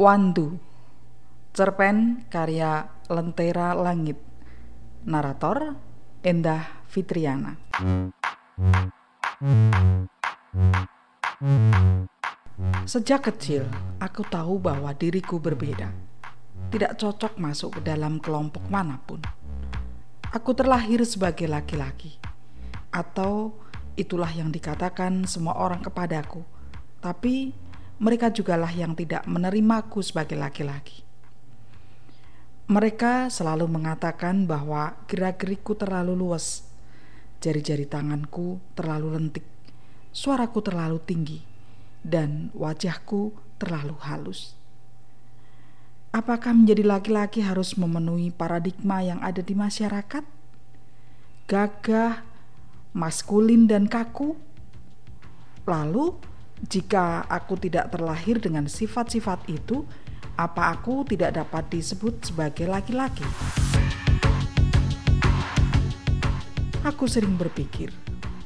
Wandu 0.00 0.56
Cerpen 1.52 2.24
karya 2.32 2.88
Lentera 3.12 3.76
Langit 3.76 4.16
Narator 5.04 5.76
Endah 6.24 6.88
Fitriana 6.88 7.60
Sejak 12.88 13.28
kecil, 13.28 13.68
aku 14.00 14.24
tahu 14.24 14.56
bahwa 14.56 14.88
diriku 14.96 15.36
berbeda. 15.36 15.92
Tidak 16.72 16.96
cocok 16.96 17.36
masuk 17.36 17.76
ke 17.76 17.80
dalam 17.84 18.24
kelompok 18.24 18.64
mana 18.72 18.96
pun. 19.04 19.20
Aku 20.32 20.56
terlahir 20.56 21.04
sebagai 21.04 21.44
laki-laki. 21.44 22.16
Atau 22.88 23.52
itulah 24.00 24.32
yang 24.32 24.48
dikatakan 24.48 25.28
semua 25.28 25.60
orang 25.60 25.84
kepadaku. 25.84 26.40
Tapi 27.04 27.52
mereka 28.00 28.32
jugalah 28.32 28.72
yang 28.72 28.96
tidak 28.96 29.28
menerimaku 29.28 30.00
sebagai 30.00 30.32
laki-laki. 30.40 31.04
Mereka 32.70 33.28
selalu 33.28 33.68
mengatakan 33.68 34.48
bahwa 34.48 34.96
gerak-gerikku 35.04 35.76
terlalu 35.76 36.16
luas, 36.16 36.64
jari-jari 37.44 37.84
tanganku 37.84 38.56
terlalu 38.72 39.20
lentik, 39.20 39.44
suaraku 40.16 40.64
terlalu 40.64 40.96
tinggi, 41.04 41.44
dan 42.00 42.48
wajahku 42.56 43.36
terlalu 43.60 43.98
halus. 44.00 44.56
Apakah 46.10 46.56
menjadi 46.56 46.82
laki-laki 46.82 47.44
harus 47.44 47.76
memenuhi 47.76 48.32
paradigma 48.32 49.04
yang 49.04 49.20
ada 49.20 49.44
di 49.44 49.52
masyarakat? 49.52 50.24
Gagah, 51.46 52.24
maskulin, 52.96 53.68
dan 53.68 53.86
kaku. 53.86 54.34
Lalu, 55.68 56.29
jika 56.60 57.24
aku 57.24 57.56
tidak 57.56 57.88
terlahir 57.88 58.36
dengan 58.36 58.68
sifat-sifat 58.68 59.48
itu, 59.48 59.88
apa 60.36 60.76
aku 60.76 61.08
tidak 61.08 61.40
dapat 61.40 61.72
disebut 61.72 62.20
sebagai 62.20 62.68
laki-laki? 62.68 63.24
Aku 66.84 67.08
sering 67.08 67.36
berpikir, 67.36 67.92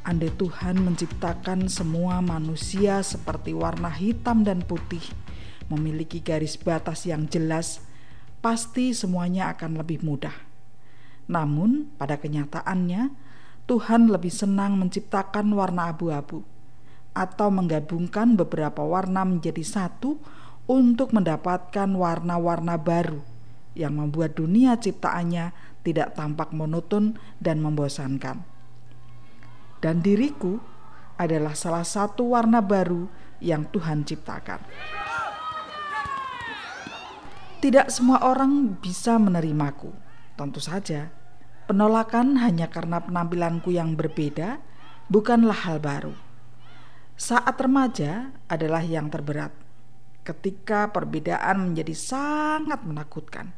andai 0.06 0.30
Tuhan 0.34 0.78
menciptakan 0.78 1.66
semua 1.66 2.22
manusia 2.22 3.02
seperti 3.02 3.55
warna 3.55 3.91
hitam 3.91 4.46
dan 4.46 4.62
putih, 4.62 5.02
memiliki 5.67 6.22
garis 6.22 6.55
batas 6.58 7.06
yang 7.06 7.27
jelas, 7.27 7.83
pasti 8.39 8.94
semuanya 8.94 9.50
akan 9.55 9.83
lebih 9.83 10.02
mudah. 10.06 10.34
Namun, 11.27 11.94
pada 11.98 12.19
kenyataannya, 12.19 13.11
Tuhan 13.64 14.11
lebih 14.12 14.30
senang 14.30 14.77
menciptakan 14.77 15.50
warna 15.56 15.89
abu-abu 15.94 16.53
atau 17.15 17.48
menggabungkan 17.48 18.34
beberapa 18.34 18.83
warna 18.83 19.23
menjadi 19.23 19.62
satu 19.62 20.19
untuk 20.67 21.15
mendapatkan 21.15 21.87
warna-warna 21.95 22.75
baru 22.75 23.23
yang 23.79 23.95
membuat 23.95 24.34
dunia 24.34 24.75
ciptaannya 24.75 25.55
tidak 25.87 26.19
tampak 26.19 26.51
monoton 26.51 27.15
dan 27.39 27.62
membosankan. 27.62 28.42
Dan 29.79 30.03
diriku 30.03 30.59
adalah 31.15 31.55
salah 31.55 31.87
satu 31.87 32.35
warna 32.35 32.59
baru 32.59 33.07
yang 33.39 33.69
Tuhan 33.70 34.03
ciptakan. 34.03 34.59
Tidak 37.61 37.87
semua 37.89 38.25
orang 38.25 38.77
bisa 38.81 39.17
menerimaku, 39.20 39.92
tentu 40.35 40.61
saja. 40.61 41.12
Penolakan 41.65 42.41
hanya 42.41 42.69
karena 42.69 43.01
penampilanku 43.01 43.73
yang 43.73 43.97
berbeda 43.97 44.61
bukanlah 45.09 45.57
hal 45.65 45.81
baru 45.81 46.23
saat 47.15 47.55
remaja 47.55 48.34
adalah 48.51 48.83
yang 48.83 49.07
terberat, 49.07 49.55
ketika 50.27 50.91
perbedaan 50.91 51.70
menjadi 51.70 51.95
sangat 51.95 52.83
menakutkan. 52.83 53.55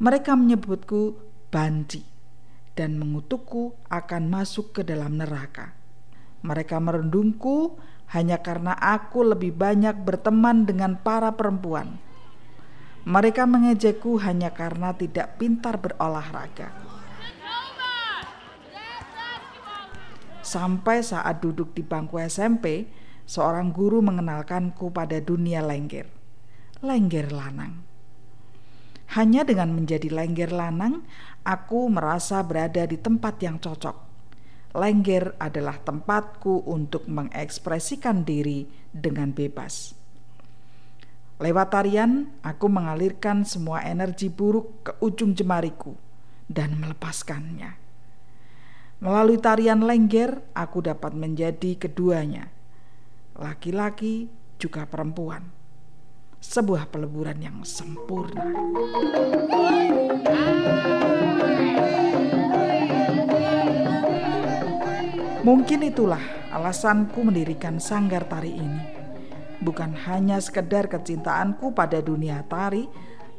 Mereka 0.00 0.36
menyebutku 0.36 1.16
banci 1.52 2.04
dan 2.76 3.00
mengutukku 3.00 3.76
akan 3.88 4.22
masuk 4.28 4.80
ke 4.80 4.82
dalam 4.84 5.16
neraka. 5.16 5.72
Mereka 6.44 6.76
merendungku 6.80 7.80
hanya 8.12 8.38
karena 8.44 8.76
aku 8.76 9.24
lebih 9.24 9.56
banyak 9.56 9.96
berteman 10.04 10.68
dengan 10.68 11.00
para 11.00 11.32
perempuan. 11.32 11.96
Mereka 13.06 13.48
mengejekku 13.48 14.20
hanya 14.20 14.52
karena 14.52 14.92
tidak 14.92 15.40
pintar 15.40 15.78
berolahraga. 15.80 16.95
Sampai 20.46 21.02
saat 21.02 21.42
duduk 21.42 21.74
di 21.74 21.82
bangku 21.82 22.22
SMP, 22.22 22.86
seorang 23.26 23.74
guru 23.74 23.98
mengenalkanku 23.98 24.94
pada 24.94 25.18
dunia 25.18 25.58
lengger. 25.58 26.06
Lengger 26.86 27.34
lanang. 27.34 27.82
Hanya 29.18 29.42
dengan 29.42 29.74
menjadi 29.74 30.06
lengger 30.06 30.54
lanang, 30.54 31.02
aku 31.42 31.90
merasa 31.90 32.46
berada 32.46 32.86
di 32.86 32.94
tempat 32.94 33.42
yang 33.42 33.58
cocok. 33.58 34.06
Lengger 34.78 35.34
adalah 35.42 35.82
tempatku 35.82 36.62
untuk 36.70 37.10
mengekspresikan 37.10 38.22
diri 38.22 38.70
dengan 38.94 39.34
bebas. 39.34 39.98
Lewat 41.42 41.74
tarian, 41.74 42.30
aku 42.46 42.70
mengalirkan 42.70 43.42
semua 43.42 43.82
energi 43.82 44.30
buruk 44.30 44.86
ke 44.86 44.92
ujung 45.02 45.34
jemariku 45.34 45.98
dan 46.46 46.78
melepaskannya. 46.78 47.85
Melalui 48.96 49.36
tarian 49.36 49.84
lengger, 49.84 50.40
aku 50.56 50.80
dapat 50.80 51.12
menjadi 51.12 51.76
keduanya, 51.76 52.48
laki-laki 53.36 54.32
juga 54.56 54.88
perempuan. 54.88 55.52
Sebuah 56.40 56.88
peleburan 56.88 57.36
yang 57.36 57.60
sempurna. 57.60 58.40
Mungkin 65.44 65.80
itulah 65.84 66.48
alasanku 66.48 67.20
mendirikan 67.20 67.76
sanggar 67.76 68.24
tari 68.24 68.56
ini. 68.56 68.82
Bukan 69.60 69.92
hanya 70.08 70.40
sekedar 70.40 70.88
kecintaanku 70.88 71.76
pada 71.76 72.00
dunia 72.00 72.40
tari, 72.48 72.88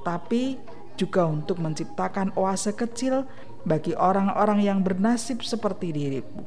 tapi 0.06 0.62
juga 0.94 1.26
untuk 1.26 1.58
menciptakan 1.58 2.38
oase 2.38 2.78
kecil 2.78 3.26
bagi 3.68 3.92
orang-orang 3.92 4.64
yang 4.64 4.80
bernasib 4.80 5.44
seperti 5.44 5.92
diriku. 5.92 6.40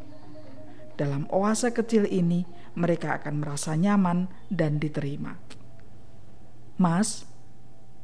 Dalam 0.96 1.28
oase 1.28 1.68
kecil 1.68 2.08
ini, 2.08 2.48
mereka 2.72 3.20
akan 3.20 3.44
merasa 3.44 3.76
nyaman 3.76 4.32
dan 4.48 4.80
diterima. 4.80 5.36
Mas, 6.80 7.28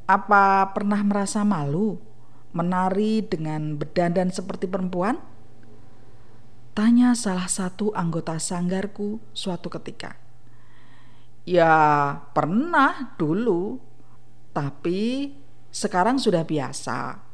apa 0.04 0.68
pernah 0.76 1.00
merasa 1.00 1.40
malu 1.48 1.96
menari 2.52 3.24
dengan 3.24 3.80
berdandan 3.80 4.28
seperti 4.28 4.68
perempuan? 4.68 5.16
Tanya 6.76 7.16
salah 7.16 7.48
satu 7.48 7.96
anggota 7.96 8.36
sanggarku 8.36 9.16
suatu 9.32 9.72
ketika. 9.72 10.20
Ya, 11.48 11.72
pernah 12.36 13.16
dulu, 13.16 13.80
tapi 14.52 15.32
sekarang 15.72 16.20
sudah 16.20 16.44
biasa. 16.44 17.25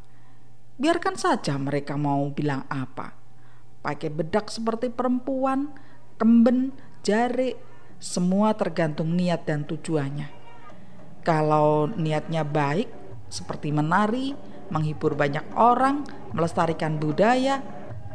Biarkan 0.80 1.20
saja 1.20 1.60
mereka 1.60 2.00
mau 2.00 2.32
bilang 2.32 2.64
apa. 2.72 3.12
Pakai 3.84 4.08
bedak 4.08 4.48
seperti 4.48 4.88
perempuan, 4.88 5.68
kemben, 6.16 6.72
jari, 7.04 7.52
semua 8.00 8.56
tergantung 8.56 9.12
niat 9.12 9.44
dan 9.44 9.68
tujuannya. 9.68 10.32
Kalau 11.20 11.92
niatnya 11.92 12.40
baik, 12.48 12.88
seperti 13.28 13.68
menari, 13.68 14.32
menghibur 14.72 15.12
banyak 15.12 15.44
orang, 15.60 16.08
melestarikan 16.32 16.96
budaya, 16.96 17.60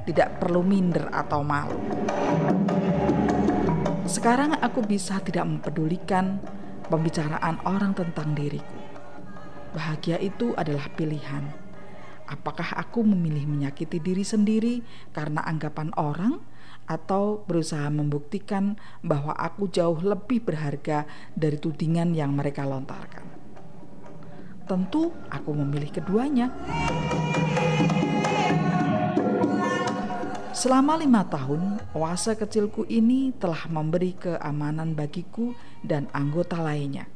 tidak 0.09 0.41
perlu 0.41 0.65
minder 0.65 1.13
atau 1.13 1.45
malu. 1.45 1.77
Sekarang 4.09 4.57
aku 4.57 4.81
bisa 4.81 5.21
tidak 5.21 5.45
mempedulikan 5.45 6.41
pembicaraan 6.89 7.61
orang 7.69 7.93
tentang 7.93 8.33
diriku. 8.33 8.81
Bahagia 9.77 10.17
itu 10.17 10.57
adalah 10.57 10.89
pilihan 10.95 11.66
Apakah 12.27 12.75
aku 12.75 13.07
memilih 13.07 13.47
menyakiti 13.47 14.03
diri 14.03 14.27
sendiri 14.27 14.83
karena 15.15 15.47
anggapan 15.47 15.95
orang, 15.95 16.43
atau 16.87 17.43
berusaha 17.43 17.87
membuktikan 17.91 18.79
bahwa 19.03 19.35
aku 19.35 19.67
jauh 19.67 19.99
lebih 19.99 20.43
berharga 20.43 21.03
dari 21.35 21.59
tudingan 21.59 22.15
yang 22.15 22.31
mereka 22.35 22.63
lontarkan? 22.63 23.27
Tentu, 24.67 25.11
aku 25.31 25.51
memilih 25.55 25.91
keduanya. 25.91 26.51
Selama 30.51 30.97
lima 30.97 31.23
tahun, 31.23 31.79
oase 31.95 32.35
kecilku 32.35 32.83
ini 32.89 33.31
telah 33.37 33.69
memberi 33.69 34.17
keamanan 34.17 34.97
bagiku 34.97 35.53
dan 35.85 36.09
anggota 36.11 36.59
lainnya. 36.59 37.07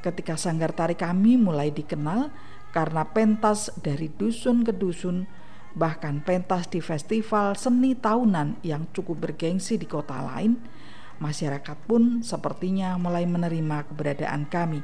Ketika 0.00 0.34
sanggar 0.34 0.72
tari 0.72 0.96
kami 0.96 1.36
mulai 1.36 1.70
dikenal, 1.70 2.32
karena 2.74 3.06
pentas 3.14 3.70
dari 3.78 4.10
dusun 4.10 4.66
ke 4.66 4.74
dusun, 4.74 5.30
bahkan 5.78 6.18
pentas 6.26 6.66
di 6.66 6.82
festival 6.82 7.54
seni 7.54 7.94
tahunan 7.94 8.58
yang 8.66 8.90
cukup 8.90 9.30
bergengsi 9.30 9.78
di 9.78 9.86
kota 9.86 10.18
lain, 10.18 10.58
masyarakat 11.22 11.78
pun 11.86 12.26
sepertinya 12.26 12.98
mulai 12.98 13.30
menerima 13.30 13.86
keberadaan 13.94 14.50
kami. 14.50 14.82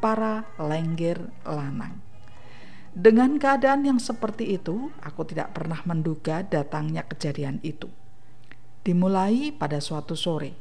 para 0.00 0.48
lengger 0.56 1.28
lanang. 1.44 2.00
Dengan 2.96 3.36
keadaan 3.36 3.84
yang 3.84 4.00
seperti 4.00 4.56
itu, 4.56 4.88
aku 5.04 5.28
tidak 5.28 5.52
pernah 5.52 5.76
menduga 5.84 6.40
datangnya 6.40 7.04
kejadian 7.04 7.60
itu. 7.60 7.92
Dimulai 8.80 9.52
pada 9.52 9.76
suatu 9.76 10.16
sore, 10.16 10.56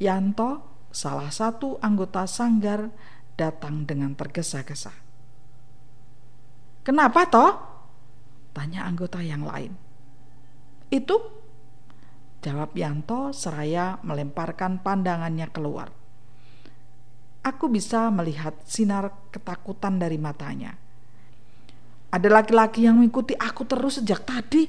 Yanto, 0.00 0.64
salah 0.88 1.28
satu 1.28 1.76
anggota 1.84 2.24
sanggar, 2.24 2.88
datang 3.36 3.84
dengan 3.84 4.16
tergesa-gesa. 4.16 5.07
"Kenapa 6.88 7.28
toh?" 7.28 7.52
tanya 8.56 8.88
anggota 8.88 9.20
yang 9.20 9.44
lain. 9.44 9.76
"Itu," 10.88 11.20
jawab 12.40 12.72
Yanto 12.72 13.36
seraya 13.36 14.00
melemparkan 14.00 14.80
pandangannya 14.80 15.52
keluar. 15.52 15.92
Aku 17.44 17.68
bisa 17.68 18.08
melihat 18.08 18.56
sinar 18.64 19.12
ketakutan 19.28 20.00
dari 20.00 20.16
matanya 20.16 20.88
ada 22.08 22.28
laki-laki 22.32 22.88
yang 22.88 22.96
mengikuti 22.96 23.36
aku 23.36 23.68
terus 23.68 24.00
sejak 24.00 24.24
tadi. 24.24 24.64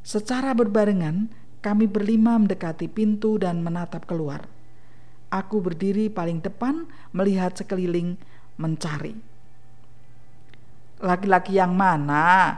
Secara 0.00 0.54
berbarengan, 0.54 1.26
kami 1.58 1.90
berlima 1.90 2.38
mendekati 2.38 2.86
pintu 2.86 3.36
dan 3.36 3.60
menatap 3.66 4.06
keluar. 4.06 4.46
Aku 5.30 5.58
berdiri 5.58 6.06
paling 6.06 6.38
depan, 6.38 6.86
melihat 7.10 7.58
sekeliling, 7.58 8.14
mencari. 8.58 9.29
Laki-laki 11.00 11.56
yang 11.56 11.72
mana? 11.72 12.52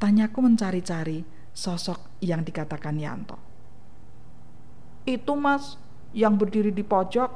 Tanyaku 0.00 0.40
mencari-cari 0.40 1.20
sosok 1.52 2.16
yang 2.24 2.40
dikatakan 2.40 2.96
Yanto. 2.96 3.36
Itu 5.04 5.36
mas, 5.36 5.76
yang 6.16 6.40
berdiri 6.40 6.72
di 6.72 6.80
pojok, 6.80 7.28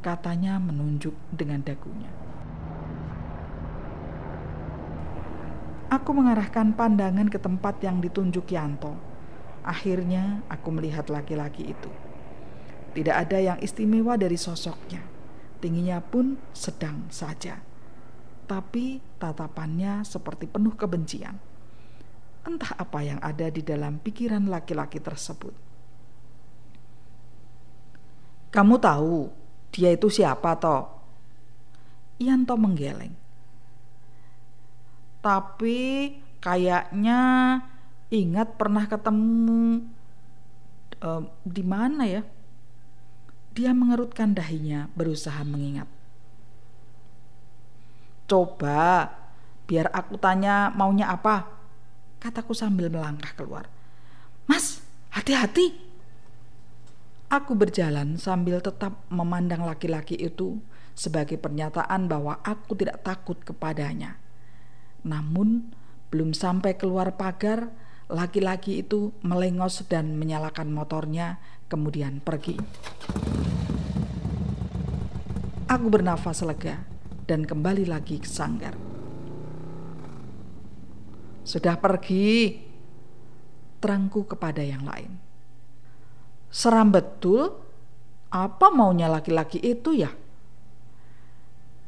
katanya 0.00 0.56
menunjuk 0.56 1.12
dengan 1.28 1.60
dagunya. 1.60 2.08
Aku 5.92 6.16
mengarahkan 6.16 6.72
pandangan 6.72 7.28
ke 7.28 7.36
tempat 7.36 7.80
yang 7.84 8.00
ditunjuk 8.00 8.48
Yanto. 8.52 8.96
Akhirnya 9.64 10.40
aku 10.48 10.72
melihat 10.72 11.08
laki-laki 11.12 11.76
itu. 11.76 11.92
Tidak 12.96 13.12
ada 13.12 13.36
yang 13.36 13.58
istimewa 13.60 14.16
dari 14.16 14.40
sosoknya. 14.40 15.04
Tingginya 15.60 16.00
pun 16.00 16.40
sedang 16.56 17.04
saja. 17.12 17.67
Tapi 18.48 18.98
tatapannya 19.20 20.02
seperti 20.08 20.48
penuh 20.48 20.72
kebencian. 20.72 21.36
Entah 22.48 22.72
apa 22.80 23.04
yang 23.04 23.20
ada 23.20 23.52
di 23.52 23.60
dalam 23.60 24.00
pikiran 24.00 24.48
laki-laki 24.48 24.98
tersebut. 25.04 25.52
Kamu 28.48 28.80
tahu 28.80 29.28
dia 29.68 29.92
itu 29.92 30.08
siapa 30.08 30.56
toh? 30.56 30.96
Yanto 32.16 32.56
menggeleng 32.56 33.28
tapi 35.18 36.14
kayaknya 36.38 37.20
ingat 38.08 38.54
pernah 38.56 38.86
ketemu 38.86 39.84
uh, 41.02 41.22
di 41.42 41.64
mana 41.66 42.06
ya? 42.06 42.22
Dia 43.52 43.74
mengerutkan 43.74 44.38
dahinya, 44.38 44.86
berusaha 44.94 45.42
mengingat. 45.42 45.90
Coba, 48.28 49.08
biar 49.64 49.88
aku 49.88 50.20
tanya 50.20 50.68
maunya 50.76 51.08
apa. 51.08 51.48
Kataku 52.20 52.52
sambil 52.52 52.92
melangkah 52.92 53.32
keluar. 53.32 53.72
Mas, 54.44 54.84
hati-hati. 55.08 55.72
Aku 57.32 57.56
berjalan 57.56 58.20
sambil 58.20 58.60
tetap 58.60 59.00
memandang 59.08 59.64
laki-laki 59.64 60.12
itu 60.12 60.60
sebagai 60.92 61.40
pernyataan 61.40 62.04
bahwa 62.04 62.36
aku 62.44 62.76
tidak 62.76 63.00
takut 63.00 63.40
kepadanya. 63.40 64.20
Namun, 65.08 65.72
belum 66.12 66.36
sampai 66.36 66.76
keluar 66.76 67.16
pagar, 67.16 67.72
laki-laki 68.12 68.84
itu 68.84 69.16
melengos 69.24 69.88
dan 69.88 70.20
menyalakan 70.20 70.68
motornya, 70.68 71.40
kemudian 71.72 72.20
pergi. 72.20 72.60
Aku 75.68 75.88
bernafas 75.88 76.44
lega 76.44 76.97
dan 77.28 77.44
kembali 77.44 77.84
lagi 77.84 78.16
ke 78.16 78.24
sanggar. 78.24 78.72
Sudah 81.44 81.76
pergi, 81.76 82.56
terangku 83.84 84.24
kepada 84.24 84.64
yang 84.64 84.88
lain. 84.88 85.12
Seram 86.48 86.88
betul, 86.88 87.52
apa 88.32 88.72
maunya 88.72 89.12
laki-laki 89.12 89.60
itu 89.60 89.92
ya? 89.92 90.08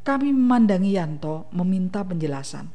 Kami 0.01 0.33
memandangi 0.33 0.97
Yanto 0.97 1.49
meminta 1.53 2.05
penjelasan. 2.05 2.69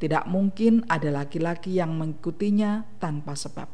Tidak 0.00 0.24
mungkin 0.28 0.84
ada 0.88 1.08
laki-laki 1.08 1.80
yang 1.80 1.96
mengikutinya 1.96 2.84
tanpa 3.00 3.32
sebab. 3.32 3.68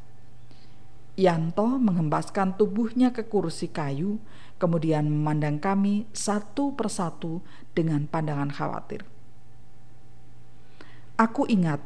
Yanto 1.18 1.66
menghembaskan 1.82 2.54
tubuhnya 2.54 3.10
ke 3.10 3.26
kursi 3.26 3.66
kayu, 3.74 4.22
kemudian 4.60 5.08
memandang 5.08 5.56
kami 5.56 6.04
satu 6.12 6.76
persatu 6.76 7.40
dengan 7.72 8.04
pandangan 8.04 8.52
khawatir. 8.52 9.08
Aku 11.16 11.48
ingat 11.48 11.80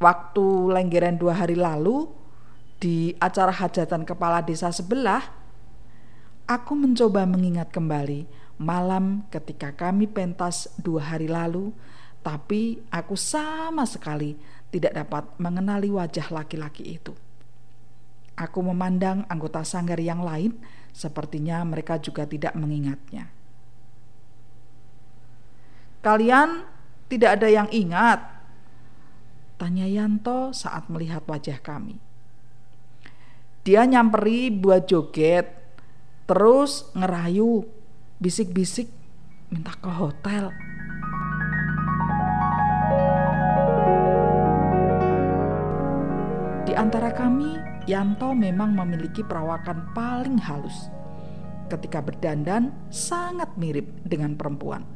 waktu 0.00 0.44
lenggeran 0.72 1.20
dua 1.20 1.36
hari 1.36 1.60
lalu 1.60 2.08
di 2.80 3.12
acara 3.20 3.52
hajatan 3.52 4.08
kepala 4.08 4.40
desa 4.40 4.72
sebelah, 4.72 5.20
aku 6.48 6.72
mencoba 6.72 7.28
mengingat 7.28 7.68
kembali 7.68 8.24
malam 8.56 9.28
ketika 9.28 9.76
kami 9.76 10.08
pentas 10.08 10.72
dua 10.80 11.12
hari 11.12 11.28
lalu 11.28 11.72
tapi 12.20 12.84
aku 12.92 13.16
sama 13.16 13.88
sekali 13.88 14.36
tidak 14.68 14.92
dapat 14.92 15.24
mengenali 15.40 15.88
wajah 15.88 16.28
laki-laki 16.32 17.00
itu. 17.00 17.16
Aku 18.36 18.64
memandang 18.64 19.24
anggota 19.28 19.64
sanggar 19.64 20.00
yang 20.00 20.24
lain, 20.24 20.56
sepertinya 20.90 21.62
mereka 21.62 21.96
juga 21.98 22.26
tidak 22.26 22.54
mengingatnya. 22.58 23.30
Kalian 26.00 26.64
tidak 27.12 27.40
ada 27.40 27.48
yang 27.52 27.68
ingat? 27.68 28.24
Tanya 29.60 29.84
Yanto 29.84 30.56
saat 30.56 30.88
melihat 30.88 31.20
wajah 31.28 31.60
kami. 31.60 32.00
Dia 33.60 33.84
nyamperi 33.84 34.48
buat 34.48 34.88
joget, 34.88 35.52
terus 36.24 36.88
ngerayu, 36.96 37.68
bisik-bisik 38.16 38.88
minta 39.52 39.76
ke 39.76 39.92
hotel. 39.92 40.48
Di 46.64 46.72
antara 46.72 47.12
kami, 47.12 47.69
Yanto 47.90 48.30
memang 48.38 48.70
memiliki 48.70 49.26
perawakan 49.26 49.90
paling 49.90 50.38
halus. 50.38 50.86
Ketika 51.66 51.98
berdandan, 51.98 52.70
sangat 52.86 53.50
mirip 53.58 53.90
dengan 54.06 54.38
perempuan. 54.38 54.86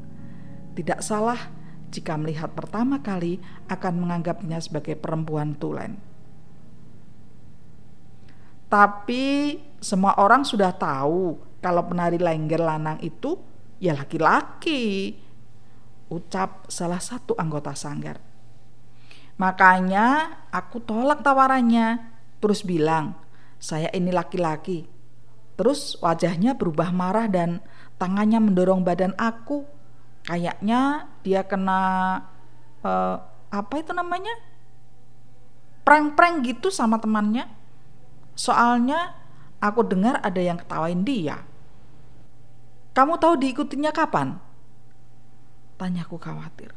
Tidak 0.78 1.02
salah 1.02 1.38
jika 1.90 2.14
melihat 2.14 2.54
pertama 2.54 3.02
kali 3.02 3.42
akan 3.66 3.98
menganggapnya 3.98 4.62
sebagai 4.62 4.94
perempuan 4.94 5.58
tulen. 5.58 5.98
Tapi 8.70 9.58
semua 9.82 10.14
orang 10.18 10.46
sudah 10.46 10.70
tahu 10.74 11.38
kalau 11.58 11.82
penari 11.90 12.18
lengger 12.18 12.62
lanang 12.62 13.02
itu 13.02 13.38
ya 13.82 13.94
laki-laki. 13.94 15.18
Ucap 16.10 16.70
salah 16.70 17.02
satu 17.02 17.34
anggota 17.38 17.74
sanggar. 17.74 18.22
Makanya 19.34 20.30
aku 20.54 20.78
tolak 20.78 21.26
tawarannya, 21.26 22.13
terus 22.44 22.60
bilang, 22.60 23.16
"Saya 23.56 23.88
ini 23.96 24.12
laki-laki." 24.12 24.84
Terus 25.56 25.96
wajahnya 26.04 26.52
berubah 26.58 26.92
marah 26.92 27.30
dan 27.30 27.64
tangannya 27.96 28.42
mendorong 28.42 28.84
badan 28.84 29.16
aku. 29.16 29.64
Kayaknya 30.28 31.08
dia 31.24 31.46
kena 31.46 31.80
uh, 32.84 33.16
apa 33.48 33.74
itu 33.78 33.94
namanya? 33.96 34.34
Prank-prank 35.86 36.44
gitu 36.44 36.68
sama 36.74 36.98
temannya. 36.98 37.46
Soalnya 38.34 39.14
aku 39.62 39.86
dengar 39.86 40.18
ada 40.20 40.40
yang 40.42 40.58
ketawain 40.58 41.06
dia. 41.06 41.44
Kamu 42.94 43.18
tahu 43.20 43.38
diikutinya 43.38 43.94
kapan? 43.94 44.38
Tanyaku 45.78 46.18
khawatir. 46.18 46.70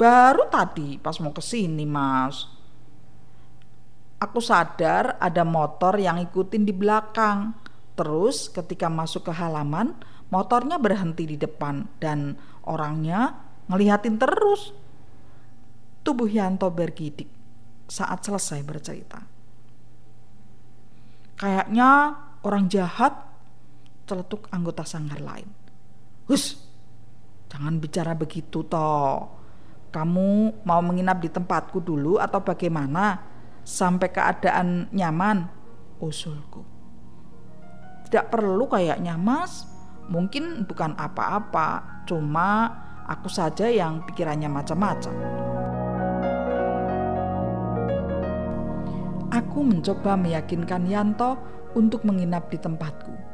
Baru 0.00 0.48
tadi 0.48 0.96
pas 0.96 1.16
mau 1.20 1.32
ke 1.32 1.44
sini, 1.44 1.84
Mas. 1.84 2.59
Aku 4.20 4.36
sadar 4.44 5.16
ada 5.16 5.48
motor 5.48 5.96
yang 5.96 6.20
ikutin 6.20 6.68
di 6.68 6.76
belakang. 6.76 7.56
Terus 7.96 8.52
ketika 8.52 8.92
masuk 8.92 9.28
ke 9.28 9.32
halaman, 9.32 9.96
motornya 10.28 10.76
berhenti 10.76 11.24
di 11.24 11.40
depan 11.40 11.88
dan 11.96 12.36
orangnya 12.68 13.32
ngelihatin 13.72 14.20
terus. 14.20 14.76
Tubuh 16.04 16.28
Yanto 16.28 16.68
bergidik 16.68 17.32
saat 17.88 18.20
selesai 18.20 18.60
bercerita. 18.60 19.24
Kayaknya 21.40 22.12
orang 22.44 22.68
jahat 22.68 23.16
celetuk 24.04 24.52
anggota 24.52 24.84
sanggar 24.84 25.24
lain. 25.24 25.48
Hus, 26.28 26.60
jangan 27.48 27.80
bicara 27.80 28.12
begitu 28.12 28.68
toh. 28.68 29.40
Kamu 29.88 30.60
mau 30.68 30.80
menginap 30.84 31.24
di 31.24 31.32
tempatku 31.32 31.80
dulu 31.80 32.20
atau 32.20 32.44
bagaimana? 32.44 33.29
Sampai 33.62 34.10
keadaan 34.10 34.90
nyaman, 34.90 35.46
usulku. 36.02 36.64
Tidak 38.08 38.26
perlu 38.32 38.66
kayaknya 38.66 39.14
mas, 39.14 39.68
mungkin 40.10 40.66
bukan 40.66 40.98
apa-apa, 40.98 42.02
cuma 42.08 42.72
aku 43.06 43.30
saja 43.30 43.70
yang 43.70 44.02
pikirannya 44.08 44.50
macam-macam. 44.50 45.14
Aku 49.30 49.62
mencoba 49.62 50.18
meyakinkan 50.18 50.90
Yanto 50.90 51.38
untuk 51.78 52.02
menginap 52.02 52.50
di 52.50 52.58
tempatku 52.58 53.30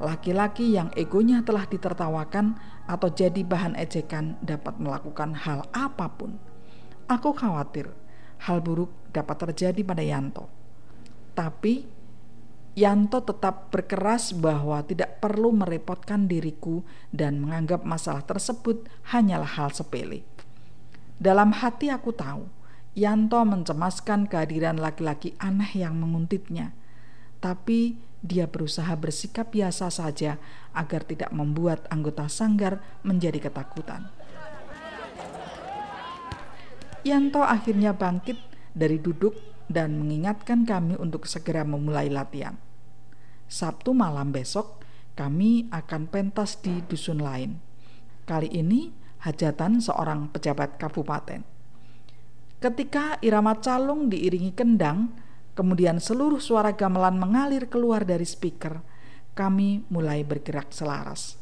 laki-laki 0.00 0.72
yang 0.72 0.88
egonya 0.96 1.44
telah 1.44 1.68
ditertawakan 1.68 2.56
atau 2.88 3.08
jadi 3.12 3.44
bahan 3.44 3.76
ejekan 3.76 4.40
dapat 4.40 4.80
melakukan 4.80 5.36
hal 5.36 5.68
apa 5.76 6.08
pun. 6.16 6.40
Aku 7.06 7.36
khawatir 7.36 7.92
hal 8.48 8.64
buruk 8.64 8.92
dapat 9.12 9.50
terjadi 9.50 9.80
pada 9.84 10.00
Yanto. 10.00 10.48
Tapi 11.36 11.84
Yanto 12.78 13.20
tetap 13.20 13.74
berkeras 13.74 14.30
bahwa 14.30 14.80
tidak 14.86 15.18
perlu 15.18 15.50
merepotkan 15.50 16.30
diriku 16.30 16.86
dan 17.10 17.42
menganggap 17.42 17.82
masalah 17.82 18.22
tersebut 18.22 18.86
hanyalah 19.10 19.58
hal 19.58 19.74
sepele. 19.74 20.22
Dalam 21.20 21.52
hati 21.52 21.92
aku 21.92 22.14
tahu, 22.14 22.46
Yanto 22.96 23.42
mencemaskan 23.44 24.30
kehadiran 24.30 24.78
laki-laki 24.78 25.36
aneh 25.36 25.68
yang 25.76 25.98
menguntitnya. 25.98 26.72
Tapi 27.42 27.98
dia 28.20 28.44
berusaha 28.48 28.92
bersikap 28.96 29.52
biasa 29.52 29.88
saja 29.88 30.36
agar 30.76 31.04
tidak 31.04 31.32
membuat 31.32 31.88
anggota 31.88 32.28
sanggar 32.28 32.80
menjadi 33.00 33.50
ketakutan. 33.50 34.12
Yanto 37.06 37.40
akhirnya 37.40 37.96
bangkit 37.96 38.36
dari 38.76 39.00
duduk 39.00 39.36
dan 39.70 39.98
mengingatkan 39.98 40.66
kami 40.66 40.98
untuk 40.98 41.24
segera 41.24 41.64
memulai 41.64 42.10
latihan. 42.12 42.58
Sabtu 43.50 43.96
malam 43.96 44.30
besok 44.30 44.82
kami 45.18 45.66
akan 45.72 46.06
pentas 46.10 46.60
di 46.60 46.82
dusun 46.86 47.18
lain. 47.18 47.58
Kali 48.28 48.52
ini 48.52 48.92
hajatan 49.26 49.82
seorang 49.82 50.30
pejabat 50.30 50.78
kabupaten. 50.78 51.42
Ketika 52.60 53.16
irama 53.24 53.56
calung 53.58 54.12
diiringi 54.12 54.52
kendang, 54.52 55.10
Kemudian 55.60 55.98
seluruh 56.00 56.40
suara 56.40 56.72
gamelan 56.72 57.20
mengalir 57.20 57.68
keluar 57.68 58.08
dari 58.08 58.24
speaker. 58.24 58.80
Kami 59.36 59.84
mulai 59.92 60.24
bergerak 60.24 60.72
selaras. 60.72 61.36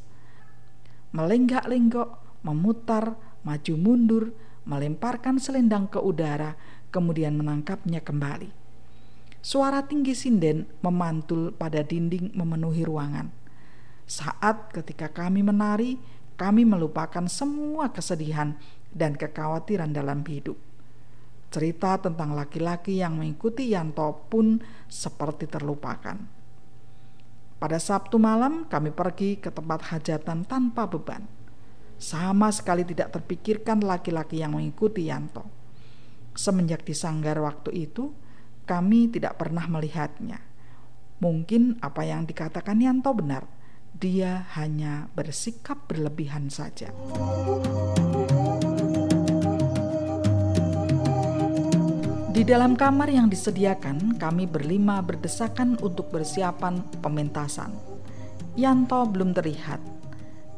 Melenggak-lenggok, 1.14 2.42
memutar, 2.42 3.14
maju 3.46 3.74
mundur, 3.78 4.24
melemparkan 4.68 5.40
selendang 5.40 5.88
ke 5.88 5.96
udara, 5.96 6.54
kemudian 6.92 7.40
menangkapnya 7.40 8.04
kembali. 8.04 8.52
Suara 9.40 9.88
tinggi 9.88 10.12
sinden 10.12 10.68
memantul 10.84 11.56
pada 11.56 11.80
dinding 11.80 12.36
memenuhi 12.36 12.84
ruangan. 12.84 13.32
Saat 14.04 14.76
ketika 14.76 15.08
kami 15.08 15.40
menari, 15.40 15.96
kami 16.36 16.68
melupakan 16.68 17.24
semua 17.26 17.88
kesedihan 17.90 18.60
dan 18.92 19.16
kekhawatiran 19.16 19.90
dalam 19.90 20.20
hidup. 20.28 20.60
Cerita 21.48 21.96
tentang 21.96 22.36
laki-laki 22.36 23.00
yang 23.00 23.16
mengikuti 23.16 23.72
Yanto 23.72 24.28
pun 24.28 24.60
seperti 24.84 25.48
terlupakan. 25.48 26.20
Pada 27.58 27.78
Sabtu 27.80 28.20
malam 28.20 28.68
kami 28.68 28.92
pergi 28.92 29.40
ke 29.40 29.50
tempat 29.50 29.90
hajatan 29.90 30.44
tanpa 30.44 30.86
beban. 30.86 31.37
Sama 31.98 32.54
sekali 32.54 32.86
tidak 32.86 33.10
terpikirkan 33.10 33.82
laki-laki 33.82 34.38
yang 34.38 34.54
mengikuti 34.54 35.10
Yanto. 35.10 35.42
Semenjak 36.30 36.86
di 36.86 36.94
sanggar 36.94 37.42
waktu 37.42 37.74
itu, 37.74 38.14
kami 38.62 39.10
tidak 39.10 39.34
pernah 39.42 39.66
melihatnya. 39.66 40.38
Mungkin 41.18 41.82
apa 41.82 42.06
yang 42.06 42.22
dikatakan 42.22 42.78
Yanto 42.78 43.10
benar. 43.10 43.50
Dia 43.98 44.46
hanya 44.54 45.10
bersikap 45.18 45.90
berlebihan 45.90 46.46
saja. 46.46 46.94
Di 52.30 52.46
dalam 52.46 52.78
kamar 52.78 53.10
yang 53.10 53.26
disediakan, 53.26 54.14
kami 54.22 54.46
berlima 54.46 55.02
berdesakan 55.02 55.74
untuk 55.82 56.14
bersiapan 56.14 56.86
pementasan. 57.02 57.74
Yanto 58.54 59.02
belum 59.10 59.34
terlihat. 59.34 59.97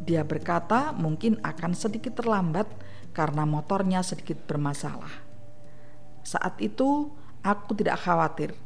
Dia 0.01 0.25
berkata 0.25 0.97
mungkin 0.97 1.37
akan 1.45 1.77
sedikit 1.77 2.17
terlambat 2.17 2.67
karena 3.13 3.45
motornya 3.45 4.01
sedikit 4.01 4.41
bermasalah. 4.49 5.13
Saat 6.25 6.61
itu, 6.61 7.13
aku 7.45 7.77
tidak 7.77 8.01
khawatir 8.01 8.57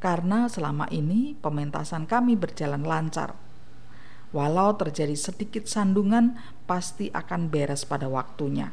karena 0.00 0.48
selama 0.48 0.88
ini 0.88 1.36
pementasan 1.38 2.08
kami 2.08 2.34
berjalan 2.34 2.82
lancar. 2.82 3.36
Walau 4.32 4.78
terjadi 4.78 5.12
sedikit 5.18 5.68
sandungan, 5.68 6.38
pasti 6.64 7.12
akan 7.12 7.50
beres 7.52 7.84
pada 7.84 8.08
waktunya. 8.08 8.72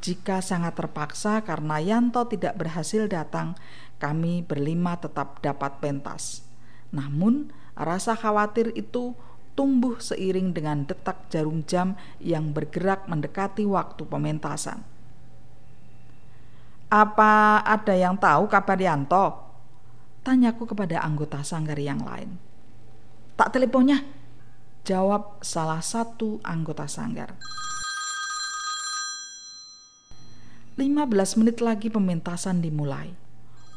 Jika 0.00 0.40
sangat 0.40 0.80
terpaksa 0.80 1.44
karena 1.44 1.76
Yanto 1.80 2.24
tidak 2.28 2.56
berhasil 2.56 3.04
datang, 3.08 3.56
kami 4.00 4.40
berlima 4.40 4.96
tetap 4.96 5.44
dapat 5.44 5.76
pentas. 5.80 6.44
Namun, 6.88 7.52
rasa 7.76 8.16
khawatir 8.16 8.72
itu 8.76 9.16
tumbuh 9.54 9.98
seiring 10.00 10.54
dengan 10.56 10.86
detak 10.86 11.28
jarum 11.28 11.66
jam 11.66 11.98
yang 12.22 12.54
bergerak 12.54 13.06
mendekati 13.10 13.66
waktu 13.66 14.02
pementasan. 14.06 14.82
Apa 16.90 17.62
ada 17.62 17.94
yang 17.94 18.18
tahu 18.18 18.50
kabar 18.50 18.74
Yanto? 18.74 19.46
Tanyaku 20.26 20.66
kepada 20.66 21.00
anggota 21.00 21.40
sanggar 21.46 21.78
yang 21.78 22.02
lain. 22.02 22.34
Tak 23.38 23.54
teleponnya, 23.54 24.02
jawab 24.82 25.38
salah 25.40 25.80
satu 25.80 26.42
anggota 26.42 26.90
sanggar. 26.90 27.38
15 30.80 31.38
menit 31.38 31.60
lagi 31.60 31.92
pementasan 31.92 32.64
dimulai. 32.64 33.12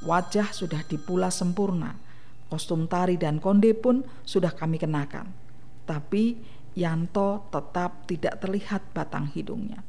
Wajah 0.07 0.55
sudah 0.55 0.81
dipula 0.87 1.27
sempurna. 1.29 1.99
Kostum 2.47 2.87
tari 2.87 3.19
dan 3.19 3.43
konde 3.43 3.75
pun 3.75 4.07
sudah 4.23 4.55
kami 4.55 4.79
kenakan. 4.79 5.42
Tapi 5.83 6.39
Yanto 6.73 7.45
tetap 7.53 8.09
tidak 8.09 8.41
terlihat 8.41 8.81
batang 8.95 9.29
hidungnya. 9.29 9.85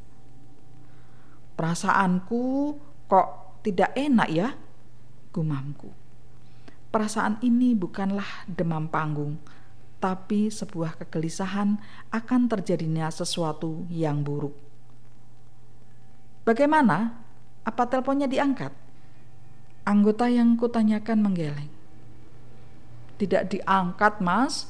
Perasaanku 1.54 2.76
kok 3.08 3.28
tidak 3.64 3.96
enak 3.96 4.28
ya? 4.28 4.48
Gumamku. 5.32 5.88
Perasaan 6.92 7.42
ini 7.42 7.74
bukanlah 7.74 8.46
demam 8.46 8.86
panggung, 8.86 9.40
tapi 9.98 10.52
sebuah 10.52 11.00
kegelisahan 11.00 11.80
akan 12.12 12.40
terjadinya 12.46 13.08
sesuatu 13.08 13.88
yang 13.90 14.22
buruk. 14.22 14.54
Bagaimana? 16.44 17.16
Apa 17.64 17.88
teleponnya 17.88 18.28
diangkat? 18.28 18.70
Anggota 19.88 20.28
yang 20.28 20.60
kutanyakan 20.60 21.18
menggeleng. 21.24 21.72
Tidak 23.16 23.48
diangkat, 23.48 24.20
Mas. 24.20 24.68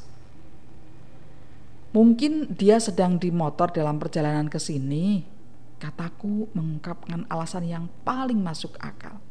Mungkin 1.95 2.59
dia 2.59 2.83
sedang 2.83 3.23
di 3.23 3.31
motor 3.31 3.71
dalam 3.71 4.03
perjalanan 4.03 4.51
ke 4.51 4.59
sini. 4.59 5.23
Kataku 5.79 6.51
mengungkapkan 6.51 7.23
alasan 7.31 7.71
yang 7.71 7.87
paling 8.03 8.43
masuk 8.43 8.75
akal. 8.83 9.23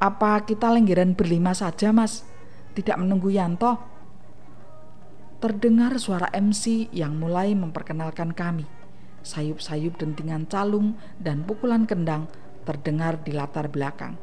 Apa 0.00 0.40
kita 0.48 0.72
lenggeran 0.72 1.12
berlima 1.12 1.52
saja, 1.52 1.92
Mas? 1.92 2.24
Tidak 2.72 2.96
menunggu 2.96 3.28
Yanto? 3.28 3.76
Terdengar 5.36 6.00
suara 6.00 6.32
MC 6.32 6.88
yang 6.96 7.20
mulai 7.20 7.52
memperkenalkan 7.52 8.32
kami 8.32 8.64
sayup-sayup 9.26 9.98
dentingan 9.98 10.46
calung 10.46 10.94
dan 11.18 11.42
pukulan 11.42 11.82
kendang 11.82 12.30
terdengar 12.62 13.18
di 13.26 13.34
latar 13.34 13.66
belakang. 13.66 14.14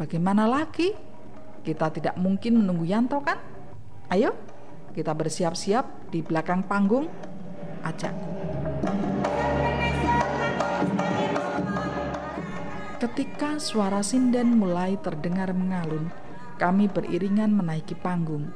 Bagaimana 0.00 0.48
lagi? 0.48 0.96
Kita 1.60 1.92
tidak 1.92 2.16
mungkin 2.16 2.64
menunggu 2.64 2.88
Yanto 2.88 3.20
kan? 3.20 3.36
Ayo, 4.08 4.32
kita 4.92 5.14
bersiap-siap 5.14 6.10
di 6.10 6.20
belakang 6.22 6.66
panggung. 6.66 7.06
Ajakku. 7.80 8.30
Ketika 13.00 13.56
suara 13.56 14.04
sinden 14.04 14.60
mulai 14.60 15.00
terdengar 15.00 15.56
mengalun, 15.56 16.12
kami 16.60 16.84
beriringan 16.84 17.48
menaiki 17.48 17.96
panggung. 17.96 18.52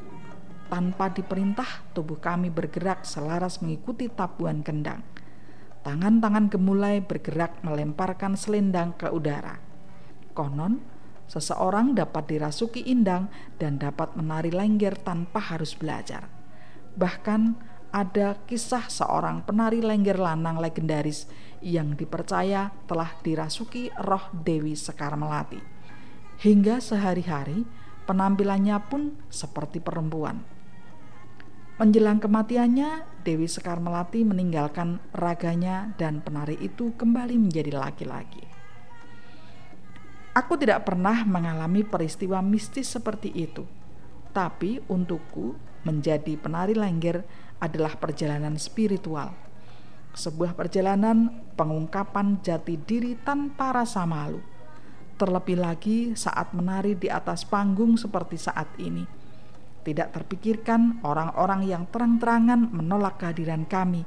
Tanpa 0.68 1.08
diperintah, 1.08 1.96
tubuh 1.96 2.20
kami 2.20 2.52
bergerak 2.52 3.08
selaras 3.08 3.64
mengikuti 3.64 4.12
tabuhan 4.12 4.60
kendang. 4.60 5.00
Tangan-tangan 5.80 6.52
gemulai 6.52 7.00
bergerak 7.00 7.64
melemparkan 7.64 8.36
selendang 8.36 8.92
ke 8.92 9.08
udara. 9.08 9.56
Konon, 10.36 10.80
seseorang 11.26 11.96
dapat 11.96 12.28
dirasuki 12.30 12.84
indang 12.86 13.32
dan 13.56 13.80
dapat 13.80 14.14
menari 14.18 14.52
lengger 14.52 14.96
tanpa 14.98 15.40
harus 15.40 15.72
belajar. 15.74 16.28
Bahkan, 16.94 17.72
ada 17.94 18.42
kisah 18.50 18.90
seorang 18.90 19.46
penari 19.46 19.78
lengger 19.78 20.18
lanang 20.18 20.58
legendaris 20.58 21.30
yang 21.62 21.94
dipercaya 21.94 22.74
telah 22.90 23.14
dirasuki 23.22 23.94
roh 24.02 24.34
Dewi 24.34 24.74
Sekar 24.74 25.14
Melati. 25.14 25.62
Hingga 26.42 26.82
sehari-hari 26.82 27.62
penampilannya 28.10 28.74
pun 28.90 29.14
seperti 29.30 29.78
perempuan. 29.78 30.42
Menjelang 31.74 32.22
kematiannya, 32.22 33.22
Dewi 33.26 33.50
Sekar 33.50 33.78
Melati 33.82 34.22
meninggalkan 34.22 35.02
raganya 35.10 35.94
dan 35.98 36.22
penari 36.22 36.54
itu 36.58 36.94
kembali 36.98 37.34
menjadi 37.34 37.78
laki-laki. 37.78 38.53
Aku 40.34 40.58
tidak 40.58 40.82
pernah 40.82 41.22
mengalami 41.22 41.86
peristiwa 41.86 42.42
mistis 42.42 42.90
seperti 42.90 43.30
itu, 43.30 43.62
tapi 44.34 44.82
untukku 44.90 45.54
menjadi 45.86 46.34
penari 46.34 46.74
lengger 46.74 47.22
adalah 47.62 47.94
perjalanan 47.94 48.58
spiritual. 48.58 49.30
Sebuah 50.10 50.58
perjalanan 50.58 51.30
pengungkapan 51.54 52.42
jati 52.42 52.74
diri 52.82 53.14
tanpa 53.22 53.78
rasa 53.78 54.02
malu. 54.10 54.42
Terlebih 55.14 55.54
lagi 55.54 55.98
saat 56.18 56.50
menari 56.50 56.98
di 56.98 57.06
atas 57.06 57.46
panggung 57.46 57.94
seperti 57.94 58.34
saat 58.34 58.66
ini. 58.82 59.06
Tidak 59.86 60.10
terpikirkan 60.10 60.98
orang-orang 61.06 61.62
yang 61.62 61.86
terang-terangan 61.86 62.74
menolak 62.74 63.22
kehadiran 63.22 63.70
kami, 63.70 64.02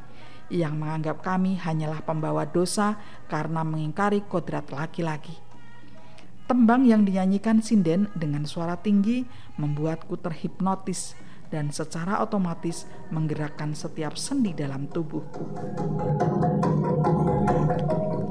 yang 0.51 0.75
menganggap 0.75 1.23
kami 1.23 1.55
hanyalah 1.55 2.03
pembawa 2.03 2.43
dosa 2.43 2.99
karena 3.31 3.63
mengingkari 3.63 4.27
kodrat 4.27 4.67
laki-laki. 4.75 5.46
Tembang 6.47 6.87
yang 6.87 7.03
dinyanyikan 7.03 7.59
sinden 7.59 8.07
dengan 8.15 8.47
suara 8.47 8.79
tinggi 8.79 9.27
membuatku 9.59 10.15
terhipnotis 10.15 11.11
dan 11.51 11.75
secara 11.75 12.23
otomatis 12.23 12.87
menggerakkan 13.11 13.75
setiap 13.75 14.15
sendi 14.15 14.55
dalam 14.55 14.87
tubuhku. 14.87 15.43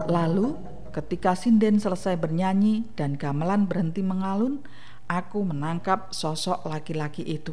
Lalu, 0.09 0.57
ketika 0.97 1.37
sinden 1.37 1.77
selesai 1.77 2.17
bernyanyi 2.17 2.89
dan 2.97 3.21
gamelan 3.21 3.69
berhenti 3.69 4.01
mengalun, 4.01 4.65
aku 5.13 5.45
menangkap 5.45 6.09
sosok 6.09 6.65
laki-laki 6.65 7.21
itu. 7.21 7.53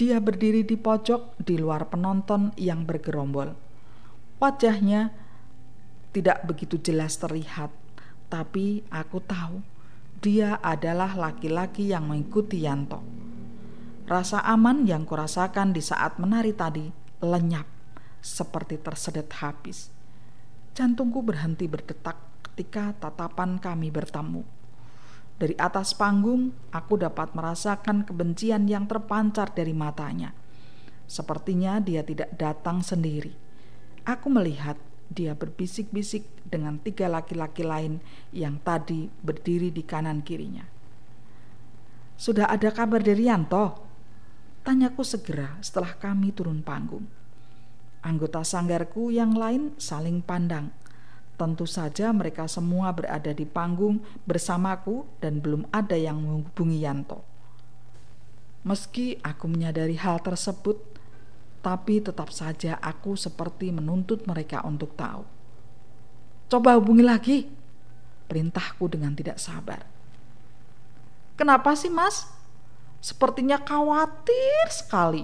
Dia 0.00 0.24
berdiri 0.24 0.64
di 0.64 0.80
pojok 0.80 1.36
di 1.36 1.60
luar 1.60 1.92
penonton 1.92 2.52
yang 2.56 2.88
bergerombol. 2.88 3.52
Wajahnya 4.40 5.12
tidak 6.16 6.48
begitu 6.48 6.80
jelas 6.80 7.20
terlihat, 7.20 7.72
tapi 8.26 8.82
aku 8.90 9.22
tahu 9.22 9.62
dia 10.18 10.58
adalah 10.64 11.14
laki-laki 11.14 11.92
yang 11.92 12.10
mengikuti 12.10 12.64
Yanto. 12.64 13.04
Rasa 14.06 14.42
aman 14.42 14.86
yang 14.86 15.02
kurasakan 15.02 15.74
di 15.74 15.82
saat 15.82 16.18
menari 16.22 16.54
tadi 16.54 16.86
lenyap 17.22 17.66
seperti 18.22 18.78
tersedet 18.78 19.30
habis. 19.38 19.90
Jantungku 20.74 21.22
berhenti 21.22 21.66
berdetak 21.66 22.18
ketika 22.42 22.94
tatapan 22.96 23.58
kami 23.58 23.90
bertemu. 23.90 24.42
Dari 25.36 25.52
atas 25.60 25.92
panggung, 25.92 26.56
aku 26.72 26.96
dapat 26.96 27.36
merasakan 27.36 28.08
kebencian 28.08 28.64
yang 28.64 28.88
terpancar 28.88 29.52
dari 29.52 29.76
matanya. 29.76 30.32
Sepertinya 31.04 31.76
dia 31.78 32.00
tidak 32.00 32.32
datang 32.40 32.80
sendiri. 32.80 33.36
Aku 34.08 34.32
melihat 34.32 34.80
dia 35.10 35.34
berbisik-bisik 35.34 36.26
dengan 36.46 36.78
tiga 36.82 37.06
laki-laki 37.06 37.62
lain 37.62 38.02
yang 38.34 38.58
tadi 38.62 39.10
berdiri 39.22 39.70
di 39.70 39.82
kanan 39.86 40.22
kirinya. 40.22 40.66
Sudah 42.16 42.48
ada 42.48 42.72
kabar 42.72 43.04
dari 43.04 43.28
Yanto? 43.28 43.84
Tanyaku 44.64 45.04
segera 45.04 45.60
setelah 45.60 45.94
kami 45.94 46.32
turun 46.32 46.64
panggung. 46.64 47.06
Anggota 48.00 48.40
sanggarku 48.42 49.12
yang 49.12 49.36
lain 49.36 49.76
saling 49.76 50.24
pandang. 50.24 50.72
Tentu 51.36 51.68
saja 51.68 52.10
mereka 52.16 52.48
semua 52.48 52.88
berada 52.96 53.28
di 53.36 53.44
panggung 53.44 54.00
bersamaku 54.24 55.04
dan 55.20 55.44
belum 55.44 55.68
ada 55.68 55.94
yang 55.94 56.24
menghubungi 56.24 56.80
Yanto. 56.80 57.20
Meski 58.64 59.20
aku 59.20 59.46
menyadari 59.46 59.94
hal 60.00 60.18
tersebut, 60.24 60.95
tapi 61.66 61.98
tetap 61.98 62.30
saja 62.30 62.78
aku 62.78 63.18
seperti 63.18 63.74
menuntut 63.74 64.22
mereka 64.30 64.62
untuk 64.62 64.94
tahu. 64.94 65.26
Coba 66.46 66.78
hubungi 66.78 67.02
lagi, 67.02 67.50
perintahku 68.30 68.86
dengan 68.86 69.18
tidak 69.18 69.42
sabar. 69.42 69.82
Kenapa 71.34 71.74
sih 71.74 71.90
mas? 71.90 72.36
sepertinya 73.06 73.62
khawatir 73.62 74.66
sekali. 74.66 75.22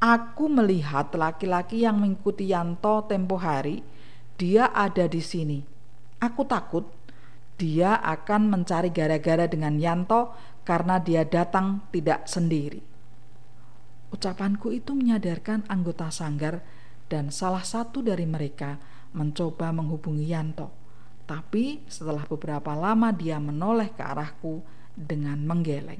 Aku 0.00 0.48
melihat 0.48 1.12
laki-laki 1.12 1.84
yang 1.84 2.00
mengikuti 2.00 2.48
Yanto 2.48 3.04
tempo 3.04 3.36
hari, 3.36 3.84
dia 4.40 4.72
ada 4.72 5.04
di 5.04 5.20
sini. 5.20 5.60
Aku 6.20 6.48
takut 6.48 6.88
dia 7.60 8.00
akan 8.00 8.48
mencari 8.48 8.88
gara-gara 8.88 9.44
dengan 9.44 9.76
Yanto 9.76 10.32
karena 10.64 10.96
dia 11.00 11.24
datang 11.28 11.84
tidak 11.92 12.24
sendiri. 12.24 12.93
Ucapanku 14.14 14.70
itu 14.70 14.94
menyadarkan 14.94 15.66
anggota 15.66 16.06
sanggar 16.06 16.62
dan 17.10 17.34
salah 17.34 17.66
satu 17.66 17.98
dari 17.98 18.22
mereka 18.22 18.78
mencoba 19.10 19.74
menghubungi 19.74 20.30
Yanto. 20.30 20.70
Tapi 21.26 21.82
setelah 21.90 22.22
beberapa 22.22 22.78
lama 22.78 23.10
dia 23.10 23.42
menoleh 23.42 23.90
ke 23.90 24.06
arahku 24.06 24.62
dengan 24.94 25.42
menggeleng. 25.42 25.98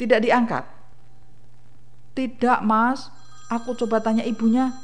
Tidak 0.00 0.20
diangkat. 0.24 0.64
Tidak, 2.16 2.64
Mas. 2.64 3.12
Aku 3.52 3.76
coba 3.76 4.00
tanya 4.00 4.24
ibunya. 4.24 4.80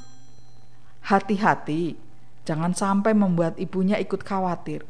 Hati-hati, 1.08 1.96
jangan 2.44 2.76
sampai 2.76 3.16
membuat 3.16 3.56
ibunya 3.56 3.96
ikut 3.96 4.20
khawatir. 4.28 4.84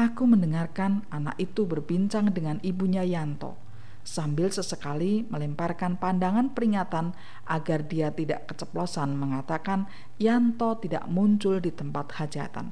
Aku 0.00 0.24
mendengarkan 0.24 1.04
anak 1.12 1.36
itu 1.36 1.68
berbincang 1.68 2.32
dengan 2.32 2.56
ibunya 2.64 3.04
Yanto 3.04 3.65
sambil 4.06 4.54
sesekali 4.54 5.26
melemparkan 5.26 5.98
pandangan 5.98 6.54
peringatan 6.54 7.10
agar 7.42 7.82
dia 7.90 8.14
tidak 8.14 8.46
keceplosan 8.46 9.18
mengatakan 9.18 9.90
Yanto 10.22 10.78
tidak 10.78 11.10
muncul 11.10 11.58
di 11.58 11.74
tempat 11.74 12.14
hajatan. 12.22 12.70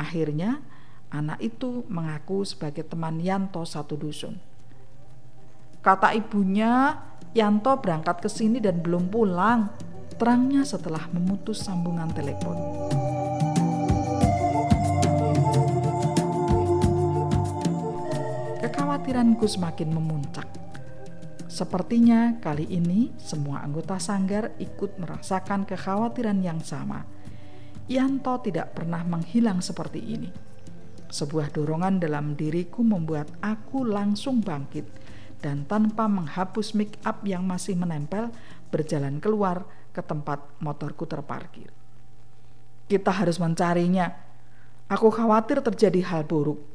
Akhirnya, 0.00 0.64
anak 1.12 1.38
itu 1.44 1.84
mengaku 1.92 2.48
sebagai 2.48 2.88
teman 2.88 3.20
Yanto 3.20 3.62
satu 3.68 4.00
dusun. 4.00 4.40
Kata 5.84 6.16
ibunya, 6.16 6.96
Yanto 7.36 7.76
berangkat 7.76 8.24
ke 8.24 8.32
sini 8.32 8.56
dan 8.56 8.80
belum 8.80 9.12
pulang. 9.12 9.68
Terangnya 10.16 10.64
setelah 10.64 11.12
memutus 11.12 11.60
sambungan 11.60 12.08
telepon. 12.16 12.56
Kekhawatiranku 19.04 19.44
semakin 19.44 19.92
memuncak. 19.92 20.48
Sepertinya 21.44 22.40
kali 22.40 22.64
ini 22.72 23.12
semua 23.20 23.60
anggota 23.60 24.00
sanggar 24.00 24.56
ikut 24.56 24.96
merasakan 24.96 25.68
kekhawatiran 25.68 26.40
yang 26.40 26.64
sama. 26.64 27.04
Yanto 27.84 28.40
tidak 28.40 28.72
pernah 28.72 29.04
menghilang 29.04 29.60
seperti 29.60 30.00
ini. 30.00 30.32
Sebuah 31.12 31.52
dorongan 31.52 32.00
dalam 32.00 32.32
diriku 32.32 32.80
membuat 32.80 33.28
aku 33.44 33.84
langsung 33.84 34.40
bangkit 34.40 34.88
dan 35.44 35.68
tanpa 35.68 36.08
menghapus 36.08 36.72
make 36.72 36.96
up 37.04 37.20
yang 37.28 37.44
masih 37.44 37.76
menempel 37.76 38.32
berjalan 38.72 39.20
keluar 39.20 39.68
ke 39.92 40.00
tempat 40.00 40.40
motorku 40.64 41.04
terparkir. 41.04 41.68
Kita 42.88 43.12
harus 43.12 43.36
mencarinya. 43.36 44.08
Aku 44.88 45.12
khawatir 45.12 45.60
terjadi 45.60 46.00
hal 46.08 46.24
buruk. 46.24 46.73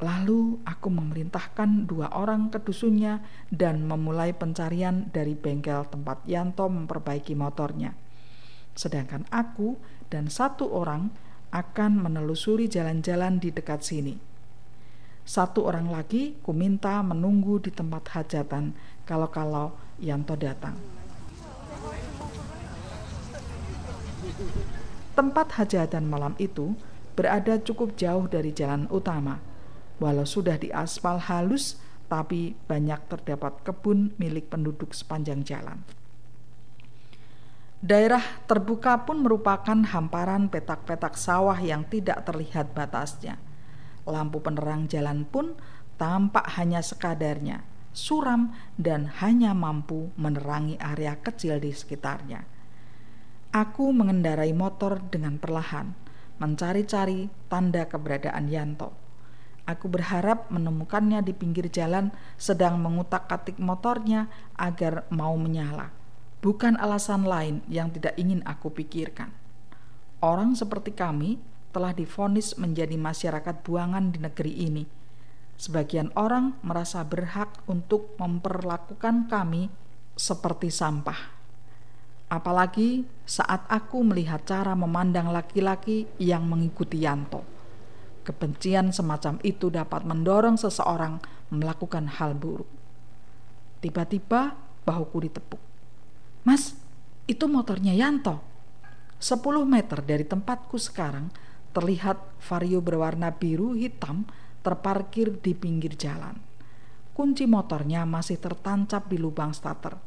Lalu 0.00 0.64
aku 0.64 0.88
memerintahkan 0.88 1.84
dua 1.84 2.08
orang 2.16 2.48
ke 2.48 2.56
dusunnya 2.60 3.20
dan 3.52 3.84
memulai 3.84 4.32
pencarian 4.32 5.12
dari 5.12 5.36
bengkel 5.36 5.84
tempat 5.92 6.24
Yanto 6.24 6.68
memperbaiki 6.72 7.36
motornya. 7.36 7.92
Sedangkan 8.72 9.28
aku 9.28 9.76
dan 10.08 10.32
satu 10.32 10.72
orang 10.72 11.12
akan 11.52 12.00
menelusuri 12.00 12.70
jalan-jalan 12.70 13.36
di 13.42 13.52
dekat 13.52 13.84
sini 13.84 14.30
satu 15.30 15.62
orang 15.62 15.86
lagi 15.94 16.34
kuminta 16.42 16.98
menunggu 17.06 17.62
di 17.62 17.70
tempat 17.70 18.18
hajatan 18.18 18.74
kalau-kalau 19.06 19.70
Yanto 20.02 20.34
datang. 20.34 20.74
Tempat 25.14 25.54
hajatan 25.54 26.02
malam 26.08 26.34
itu 26.42 26.74
berada 27.14 27.62
cukup 27.62 27.94
jauh 27.94 28.26
dari 28.26 28.50
jalan 28.50 28.90
utama. 28.90 29.38
Walau 30.00 30.24
sudah 30.24 30.56
diaspal 30.56 31.20
halus, 31.20 31.76
tapi 32.08 32.58
banyak 32.66 32.98
terdapat 33.06 33.60
kebun 33.62 34.16
milik 34.16 34.50
penduduk 34.50 34.96
sepanjang 34.96 35.44
jalan. 35.46 35.84
Daerah 37.80 38.24
terbuka 38.44 39.06
pun 39.08 39.24
merupakan 39.24 39.76
hamparan 39.76 40.48
petak-petak 40.48 41.16
sawah 41.16 41.56
yang 41.56 41.84
tidak 41.88 42.28
terlihat 42.28 42.76
batasnya 42.76 43.40
lampu 44.10 44.42
penerang 44.42 44.90
jalan 44.90 45.22
pun 45.28 45.56
tampak 45.96 46.44
hanya 46.58 46.80
sekadarnya. 46.80 47.64
suram, 47.90 48.54
dan 48.78 49.10
hanya 49.18 49.50
mampu 49.50 50.14
menerangi 50.14 50.78
area 50.78 51.18
kecil 51.18 51.58
di 51.58 51.74
sekitarnya. 51.74 52.46
Aku 53.50 53.90
mengendarai 53.90 54.54
motor 54.54 55.02
dengan 55.10 55.42
perlahan, 55.42 55.98
mencari-cari 56.38 57.26
tanda 57.50 57.90
keberadaan 57.90 58.46
Yanto. 58.46 58.94
Aku 59.70 59.86
berharap 59.86 60.50
menemukannya 60.50 61.22
di 61.22 61.30
pinggir 61.30 61.70
jalan 61.70 62.10
sedang 62.34 62.82
mengutak-atik 62.82 63.62
motornya 63.62 64.26
agar 64.58 65.06
mau 65.14 65.38
menyala. 65.38 65.94
Bukan 66.42 66.74
alasan 66.74 67.22
lain 67.22 67.62
yang 67.70 67.94
tidak 67.94 68.18
ingin 68.18 68.42
aku 68.42 68.74
pikirkan. 68.74 69.30
Orang 70.18 70.58
seperti 70.58 70.90
kami 70.90 71.38
telah 71.70 71.94
difonis 71.94 72.58
menjadi 72.58 72.98
masyarakat 72.98 73.62
buangan 73.62 74.10
di 74.10 74.18
negeri 74.18 74.52
ini. 74.58 74.84
Sebagian 75.54 76.10
orang 76.18 76.58
merasa 76.66 77.06
berhak 77.06 77.62
untuk 77.70 78.18
memperlakukan 78.18 79.30
kami 79.30 79.70
seperti 80.18 80.72
sampah. 80.74 81.38
Apalagi 82.26 83.06
saat 83.22 83.70
aku 83.70 84.02
melihat 84.02 84.42
cara 84.42 84.74
memandang 84.74 85.30
laki-laki 85.30 86.10
yang 86.18 86.48
mengikuti 86.48 87.06
Yanto. 87.06 87.59
Kebencian 88.30 88.94
semacam 88.94 89.42
itu 89.42 89.74
dapat 89.74 90.06
mendorong 90.06 90.54
seseorang 90.54 91.18
melakukan 91.50 92.06
hal 92.06 92.38
buruk. 92.38 92.70
Tiba-tiba 93.82 94.54
bahuku 94.86 95.26
ditepuk. 95.26 95.58
Mas, 96.46 96.78
itu 97.26 97.50
motornya 97.50 97.90
Yanto. 97.90 98.38
Sepuluh 99.18 99.66
meter 99.66 99.98
dari 100.06 100.22
tempatku 100.22 100.78
sekarang 100.78 101.34
terlihat 101.74 102.22
vario 102.38 102.78
berwarna 102.78 103.34
biru 103.34 103.74
hitam 103.74 104.30
terparkir 104.62 105.42
di 105.42 105.58
pinggir 105.58 105.98
jalan. 105.98 106.38
Kunci 107.10 107.50
motornya 107.50 108.06
masih 108.06 108.38
tertancap 108.38 109.10
di 109.10 109.18
lubang 109.18 109.50
starter 109.50 109.98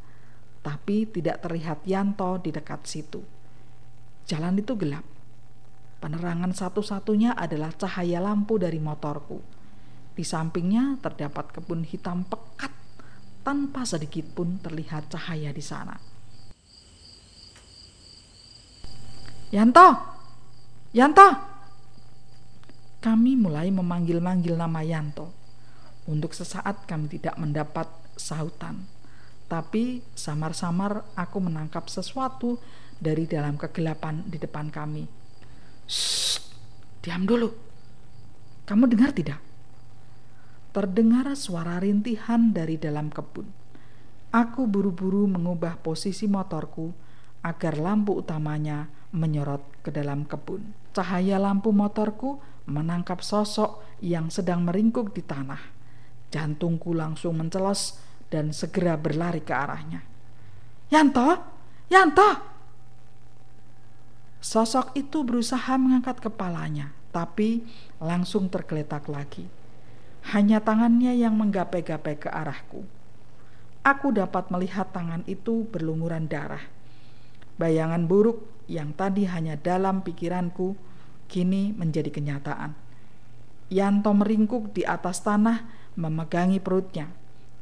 tapi 0.63 1.05
tidak 1.11 1.43
terlihat 1.43 1.83
Yanto 1.83 2.39
di 2.39 2.49
dekat 2.49 2.87
situ. 2.87 3.19
Jalan 4.23 4.55
itu 4.55 4.73
gelap. 4.79 5.03
Penerangan 6.03 6.51
satu-satunya 6.51 7.31
adalah 7.31 7.71
cahaya 7.71 8.19
lampu 8.19 8.59
dari 8.59 8.75
motorku. 8.75 9.39
Di 10.11 10.27
sampingnya 10.27 10.99
terdapat 10.99 11.55
kebun 11.55 11.87
hitam 11.87 12.27
pekat 12.27 12.75
tanpa 13.47 13.87
sedikit 13.87 14.27
pun 14.35 14.59
terlihat 14.59 15.07
cahaya 15.07 15.55
di 15.55 15.63
sana. 15.63 15.95
Yanto! 19.55 19.87
Yanto! 20.91 21.29
Kami 22.99 23.39
mulai 23.39 23.71
memanggil-manggil 23.71 24.59
nama 24.59 24.83
Yanto. 24.83 25.31
Untuk 26.11 26.35
sesaat 26.35 26.83
kami 26.83 27.15
tidak 27.15 27.39
mendapat 27.39 27.87
sautan. 28.19 28.91
Tapi 29.47 30.03
samar-samar 30.19 31.15
aku 31.15 31.39
menangkap 31.39 31.87
sesuatu 31.87 32.59
dari 32.99 33.23
dalam 33.23 33.55
kegelapan 33.55 34.27
di 34.27 34.35
depan 34.35 34.67
kami. 34.67 35.22
Shh, 35.87 36.39
diam 37.03 37.27
dulu. 37.27 37.51
Kamu 38.63 38.87
dengar 38.87 39.11
tidak? 39.11 39.39
Terdengar 40.73 41.29
suara 41.37 41.77
rintihan 41.77 42.55
dari 42.55 42.79
dalam 42.79 43.11
kebun. 43.13 43.45
Aku 44.33 44.65
buru-buru 44.65 45.29
mengubah 45.29 45.77
posisi 45.77 46.25
motorku 46.25 46.89
agar 47.45 47.77
lampu 47.77 48.17
utamanya 48.17 48.89
menyorot 49.13 49.61
ke 49.85 49.93
dalam 49.93 50.25
kebun. 50.25 50.73
Cahaya 50.95 51.37
lampu 51.37 51.69
motorku 51.69 52.41
menangkap 52.65 53.21
sosok 53.21 53.83
yang 54.01 54.33
sedang 54.33 54.65
meringkuk 54.65 55.13
di 55.13 55.21
tanah. 55.21 55.61
Jantungku 56.33 56.97
langsung 56.97 57.37
mencelos 57.37 58.01
dan 58.33 58.49
segera 58.49 58.97
berlari 58.97 59.45
ke 59.45 59.53
arahnya. 59.53 60.01
Yanto, 60.89 61.37
Yanto! 61.93 62.52
Sosok 64.43 64.91
itu 64.99 65.23
berusaha 65.23 65.79
mengangkat 65.79 66.19
kepalanya, 66.19 66.91
tapi 67.15 67.63
langsung 68.03 68.51
tergeletak 68.51 69.07
lagi. 69.07 69.47
Hanya 70.35 70.59
tangannya 70.59 71.15
yang 71.15 71.39
menggapai-gapai 71.39 72.19
ke 72.19 72.27
arahku. 72.27 72.83
Aku 73.87 74.11
dapat 74.11 74.51
melihat 74.51 74.91
tangan 74.91 75.23
itu 75.31 75.63
berlumuran 75.71 76.27
darah. 76.27 76.67
Bayangan 77.55 78.03
buruk 78.03 78.43
yang 78.67 78.91
tadi 78.91 79.23
hanya 79.31 79.55
dalam 79.55 80.03
pikiranku 80.03 80.75
kini 81.31 81.71
menjadi 81.71 82.11
kenyataan. 82.11 82.75
Yanto 83.71 84.11
meringkuk 84.11 84.75
di 84.75 84.83
atas 84.83 85.23
tanah, 85.23 85.63
memegangi 85.95 86.59
perutnya, 86.59 87.07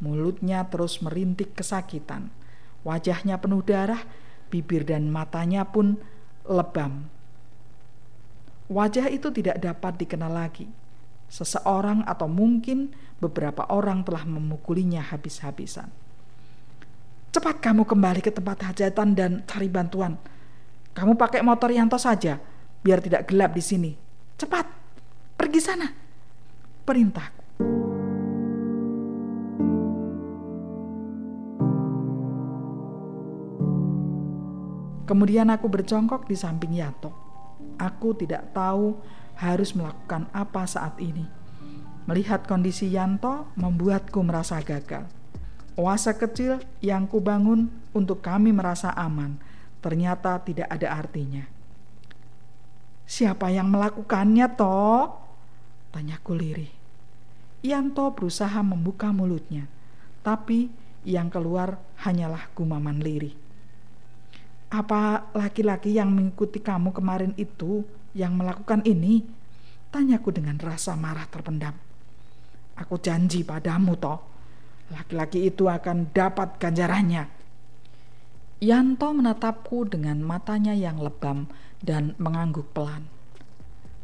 Mulutnya 0.01 0.65
terus 0.65 0.97
merintik 1.05 1.53
kesakitan. 1.53 2.33
Wajahnya 2.81 3.37
penuh 3.37 3.61
darah, 3.61 4.01
bibir 4.49 4.81
dan 4.81 5.13
matanya 5.13 5.69
pun 5.69 6.01
lebam. 6.47 7.09
Wajah 8.71 9.11
itu 9.11 9.27
tidak 9.35 9.59
dapat 9.59 9.99
dikenal 9.99 10.31
lagi. 10.31 10.65
Seseorang 11.31 12.03
atau 12.07 12.27
mungkin 12.27 12.91
beberapa 13.19 13.67
orang 13.71 14.03
telah 14.07 14.23
memukulinya 14.23 15.03
habis-habisan. 15.03 15.91
Cepat 17.31 17.63
kamu 17.63 17.87
kembali 17.87 18.19
ke 18.19 18.31
tempat 18.31 18.59
hajatan 18.71 19.15
dan 19.15 19.31
cari 19.47 19.71
bantuan. 19.71 20.19
Kamu 20.91 21.15
pakai 21.15 21.39
motor 21.39 21.71
Yanto 21.71 21.95
saja, 21.95 22.35
biar 22.83 22.99
tidak 22.99 23.31
gelap 23.31 23.55
di 23.55 23.63
sini. 23.63 23.91
Cepat, 24.35 24.67
pergi 25.39 25.59
sana. 25.63 25.87
Perintahku. 26.83 27.40
Kemudian 35.11 35.51
aku 35.51 35.67
berjongkok 35.67 36.23
di 36.23 36.39
samping 36.39 36.71
Yato. 36.71 37.11
Aku 37.75 38.15
tidak 38.15 38.55
tahu 38.55 38.95
harus 39.35 39.75
melakukan 39.75 40.31
apa 40.31 40.63
saat 40.63 40.95
ini. 41.03 41.27
Melihat 42.07 42.47
kondisi 42.47 42.87
Yanto 42.95 43.51
membuatku 43.59 44.23
merasa 44.23 44.63
gagal. 44.63 45.03
Oase 45.75 46.15
kecil 46.15 46.63
yang 46.79 47.11
kubangun 47.11 47.67
untuk 47.91 48.23
kami 48.23 48.55
merasa 48.55 48.95
aman 48.95 49.35
ternyata 49.83 50.39
tidak 50.47 50.71
ada 50.71 50.95
artinya. 50.95 51.43
Siapa 53.03 53.51
yang 53.51 53.67
melakukannya, 53.67 54.47
toh? 54.55 55.11
Tanyaku 55.91 56.31
lirih. 56.39 56.71
Yanto 57.67 58.15
berusaha 58.15 58.63
membuka 58.63 59.11
mulutnya, 59.11 59.67
tapi 60.23 60.71
yang 61.03 61.27
keluar 61.27 61.83
hanyalah 61.99 62.47
gumaman 62.55 63.03
lirih. 63.03 63.35
Apa 64.71 65.27
laki-laki 65.35 65.91
yang 65.91 66.15
mengikuti 66.15 66.63
kamu 66.63 66.95
kemarin 66.95 67.35
itu 67.35 67.83
yang 68.15 68.39
melakukan 68.39 68.79
ini? 68.87 69.19
Tanyaku 69.91 70.31
dengan 70.31 70.55
rasa 70.63 70.95
marah 70.95 71.27
terpendam. 71.27 71.75
Aku 72.79 72.95
janji 72.95 73.43
padamu 73.43 73.99
toh, 73.99 74.23
laki-laki 74.95 75.51
itu 75.51 75.67
akan 75.67 76.15
dapat 76.15 76.55
ganjarannya. 76.55 77.27
Yanto 78.63 79.11
menatapku 79.11 79.91
dengan 79.91 80.23
matanya 80.23 80.71
yang 80.71 81.03
lebam 81.03 81.51
dan 81.83 82.15
mengangguk 82.15 82.71
pelan. 82.71 83.11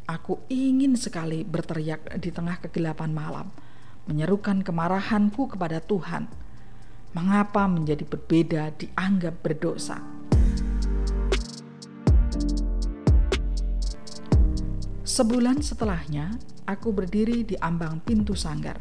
Aku 0.04 0.44
ingin 0.52 1.00
sekali 1.00 1.48
berteriak 1.48 2.20
di 2.20 2.28
tengah 2.28 2.60
kegelapan 2.60 3.16
malam, 3.16 3.48
menyerukan 4.04 4.60
kemarahanku 4.60 5.48
kepada 5.56 5.80
Tuhan. 5.80 6.28
Mengapa 7.16 7.64
menjadi 7.64 8.04
berbeda 8.04 8.76
dianggap 8.76 9.40
berdosa? 9.40 10.17
Sebulan 15.18 15.66
setelahnya, 15.66 16.38
aku 16.62 16.94
berdiri 16.94 17.42
di 17.42 17.58
ambang 17.58 17.98
pintu 17.98 18.38
sanggar. 18.38 18.78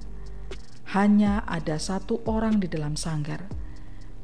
Hanya 0.93 1.41
ada 1.50 1.82
satu 1.82 2.21
orang 2.30 2.62
di 2.62 2.69
dalam 2.69 2.93
sanggar. 2.93 3.50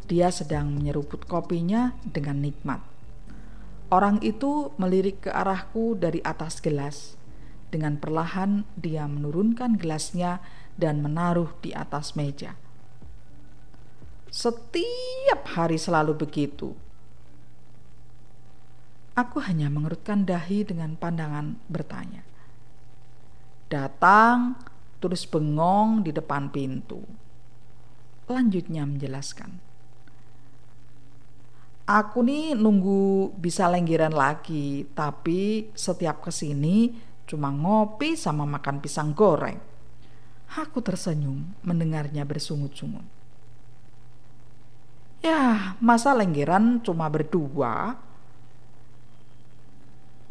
Dia 0.06 0.30
sedang 0.30 0.78
menyeruput 0.78 1.26
kopinya 1.26 1.97
dengan 2.06 2.38
nikmat. 2.45 2.86
Orang 3.89 4.21
itu 4.21 4.69
melirik 4.78 5.26
ke 5.26 5.34
arahku 5.34 5.97
dari 5.97 6.21
atas 6.21 6.62
gelas. 6.62 7.17
Dengan 7.73 7.97
perlahan, 7.97 8.62
dia 8.78 9.10
menurunkan 9.10 9.82
gelasnya 9.82 10.38
dan 10.78 11.02
menaruh 11.02 11.49
di 11.65 11.73
atas 11.73 12.13
meja. 12.13 12.54
Setiap 14.30 15.49
hari 15.58 15.82
selalu 15.82 16.13
begitu, 16.13 16.78
Aku 19.13 19.38
hanya 19.45 19.69
mengerutkan 19.69 20.26
dahi 20.26 20.65
dengan 20.65 20.97
pandangan 20.97 21.54
bertanya. 21.69 22.26
Datang, 23.69 24.58
terus 24.97 25.30
bengong 25.30 26.02
di 26.02 26.10
depan 26.10 26.49
pintu. 26.49 27.06
Lanjutnya 28.26 28.89
menjelaskan. 28.89 29.62
Aku 31.84 32.23
nih 32.23 32.56
nunggu 32.56 33.36
bisa 33.38 33.69
lenggiran 33.69 34.15
lagi, 34.15 34.88
tapi 34.95 35.69
setiap 35.76 36.23
ke 36.23 36.32
sini 36.32 36.95
cuma 37.28 37.52
ngopi 37.52 38.15
sama 38.15 38.47
makan 38.47 38.80
pisang 38.80 39.12
goreng. 39.12 39.60
Aku 40.58 40.82
tersenyum 40.82 41.54
mendengarnya 41.62 42.26
bersungut-sungut. 42.26 43.04
Ya, 45.21 45.76
masa 45.84 46.15
lenggeran 46.15 46.80
cuma 46.82 47.12
berdua? 47.12 47.99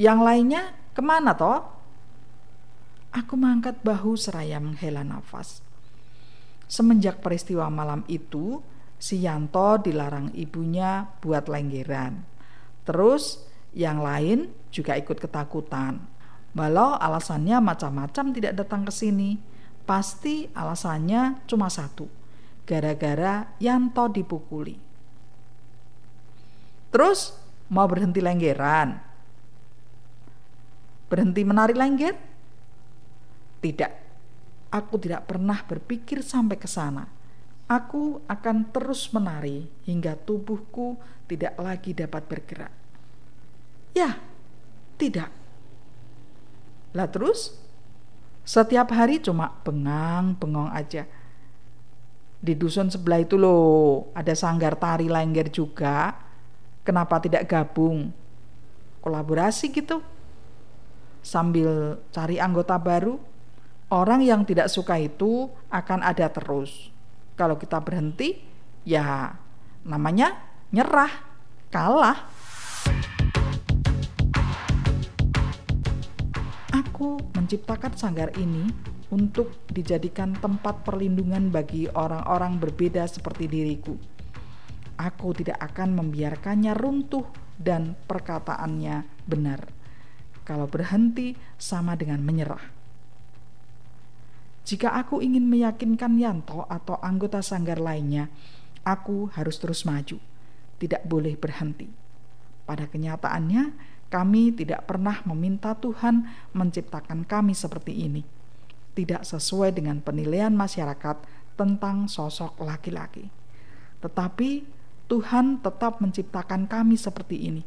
Yang 0.00 0.18
lainnya 0.24 0.62
ke 0.96 1.02
mana 1.04 1.36
toh? 1.36 1.60
Aku 3.12 3.36
mengangkat 3.36 3.84
bahu 3.84 4.16
seraya 4.16 4.56
menghela 4.56 5.04
nafas. 5.04 5.60
Semenjak 6.64 7.20
peristiwa 7.20 7.68
malam 7.68 8.00
itu, 8.08 8.64
si 8.96 9.20
Yanto 9.20 9.76
dilarang 9.76 10.32
ibunya 10.32 11.04
buat 11.20 11.44
lenggeran. 11.44 12.24
Terus 12.88 13.44
yang 13.76 14.00
lain 14.00 14.48
juga 14.72 14.96
ikut 14.96 15.20
ketakutan. 15.20 16.00
Walau 16.56 16.96
alasannya 16.96 17.60
macam-macam 17.60 18.32
tidak 18.32 18.56
datang 18.56 18.88
ke 18.88 18.92
sini, 18.92 19.36
pasti 19.84 20.48
alasannya 20.56 21.44
cuma 21.44 21.68
satu. 21.68 22.08
Gara-gara 22.64 23.52
Yanto 23.60 24.08
dipukuli. 24.08 24.76
Terus 26.88 27.36
mau 27.68 27.84
berhenti 27.84 28.24
lenggeran? 28.24 29.11
Berhenti 31.12 31.44
menari 31.44 31.76
lengger? 31.76 32.16
Tidak 33.60 34.02
Aku 34.72 34.96
tidak 34.96 35.28
pernah 35.28 35.60
berpikir 35.68 36.24
sampai 36.24 36.56
ke 36.56 36.64
sana. 36.64 37.04
Aku 37.68 38.24
akan 38.24 38.72
terus 38.72 39.12
menari 39.12 39.68
hingga 39.84 40.16
tubuhku 40.16 40.96
tidak 41.28 41.60
lagi 41.60 41.92
dapat 41.92 42.24
bergerak. 42.24 42.72
Ya, 43.92 44.16
tidak. 44.96 45.28
Lah 46.96 47.04
terus, 47.04 47.60
setiap 48.48 48.88
hari 48.96 49.20
cuma 49.20 49.60
bengang-bengong 49.60 50.72
aja. 50.72 51.04
Di 52.40 52.56
dusun 52.56 52.88
sebelah 52.88 53.20
itu 53.20 53.36
loh, 53.36 54.08
ada 54.16 54.32
sanggar 54.32 54.72
tari 54.80 55.04
lengger 55.04 55.52
juga. 55.52 56.16
Kenapa 56.80 57.20
tidak 57.20 57.44
gabung? 57.44 58.08
Kolaborasi 59.04 59.68
gitu. 59.68 60.00
Sambil 61.22 62.02
cari 62.10 62.42
anggota 62.42 62.74
baru, 62.82 63.14
orang 63.94 64.26
yang 64.26 64.42
tidak 64.42 64.66
suka 64.66 64.98
itu 64.98 65.46
akan 65.70 66.02
ada 66.02 66.26
terus. 66.34 66.90
Kalau 67.38 67.54
kita 67.54 67.78
berhenti, 67.78 68.42
ya 68.82 69.30
namanya 69.86 70.34
nyerah, 70.74 71.14
kalah. 71.70 72.18
Aku 76.74 77.22
menciptakan 77.38 77.94
sanggar 77.94 78.34
ini 78.34 78.66
untuk 79.12 79.52
dijadikan 79.68 80.32
tempat 80.34 80.82
perlindungan 80.82 81.52
bagi 81.52 81.86
orang-orang 81.86 82.56
berbeda 82.56 83.04
seperti 83.06 83.46
diriku. 83.46 83.94
Aku 84.96 85.34
tidak 85.36 85.60
akan 85.60 85.98
membiarkannya 85.98 86.72
runtuh 86.72 87.26
dan 87.60 87.92
perkataannya 88.08 89.04
benar. 89.28 89.81
Kalau 90.42 90.66
berhenti 90.66 91.38
sama 91.54 91.94
dengan 91.94 92.22
menyerah. 92.22 92.62
Jika 94.62 94.94
aku 94.94 95.18
ingin 95.18 95.46
meyakinkan 95.50 96.18
Yanto 96.18 96.66
atau 96.70 96.98
anggota 97.02 97.42
sanggar 97.42 97.82
lainnya, 97.82 98.30
aku 98.86 99.30
harus 99.34 99.58
terus 99.58 99.82
maju, 99.82 100.22
tidak 100.78 101.02
boleh 101.02 101.34
berhenti. 101.34 101.90
Pada 102.62 102.86
kenyataannya, 102.86 103.74
kami 104.06 104.54
tidak 104.54 104.86
pernah 104.86 105.18
meminta 105.26 105.74
Tuhan 105.74 106.30
menciptakan 106.54 107.26
kami 107.26 107.58
seperti 107.58 108.06
ini. 108.06 108.22
Tidak 108.92 109.24
sesuai 109.24 109.72
dengan 109.72 109.98
penilaian 110.04 110.52
masyarakat 110.52 111.16
tentang 111.56 112.06
sosok 112.06 112.60
laki-laki. 112.62 113.32
Tetapi 114.04 114.62
Tuhan 115.08 115.64
tetap 115.64 115.98
menciptakan 115.98 116.68
kami 116.68 117.00
seperti 117.00 117.50
ini. 117.50 117.62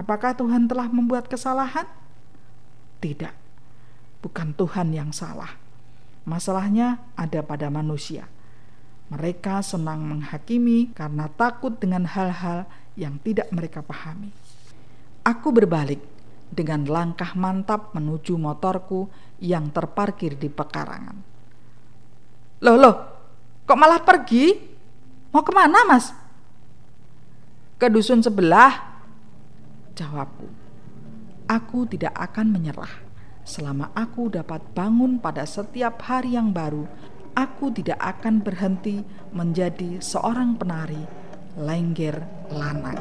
Apakah 0.00 0.32
Tuhan 0.32 0.64
telah 0.64 0.88
membuat 0.88 1.28
kesalahan? 1.28 1.84
Tidak, 3.04 3.36
bukan 4.24 4.56
Tuhan 4.56 4.96
yang 4.96 5.12
salah 5.12 5.60
Masalahnya 6.28 7.00
ada 7.16 7.40
pada 7.40 7.72
manusia. 7.72 8.28
Mereka 9.10 9.64
senang 9.64 10.06
menghakimi 10.06 10.92
karena 10.94 11.26
takut 11.32 11.74
dengan 11.80 12.06
hal-hal 12.06 12.68
yang 12.94 13.18
tidak 13.24 13.50
mereka 13.50 13.82
pahami. 13.82 14.30
Aku 15.26 15.50
berbalik 15.50 15.98
dengan 16.52 16.86
langkah 16.86 17.34
mantap 17.34 17.90
menuju 17.96 18.38
motorku 18.38 19.10
yang 19.42 19.72
terparkir 19.74 20.36
di 20.36 20.46
pekarangan. 20.46 21.16
Loh, 22.62 22.76
loh, 22.76 22.94
kok 23.64 23.78
malah 23.80 24.04
pergi? 24.04 24.54
Mau 25.32 25.42
ke 25.42 25.50
mana, 25.50 25.82
Mas? 25.88 26.12
Ke 27.80 27.88
dusun 27.88 28.20
sebelah, 28.20 28.89
jawabku. 30.00 30.48
Aku 31.44 31.84
tidak 31.84 32.16
akan 32.16 32.48
menyerah 32.56 33.10
Selama 33.50 33.90
aku 33.96 34.28
dapat 34.30 34.60
bangun 34.76 35.16
pada 35.18 35.48
setiap 35.48 35.98
hari 36.04 36.36
yang 36.36 36.52
baru, 36.52 36.84
aku 37.32 37.72
tidak 37.72 37.98
akan 37.98 38.44
berhenti 38.44 39.00
menjadi 39.32 39.98
seorang 39.98 40.54
penari 40.60 41.02
lengger 41.56 42.20
lanang. 42.52 43.00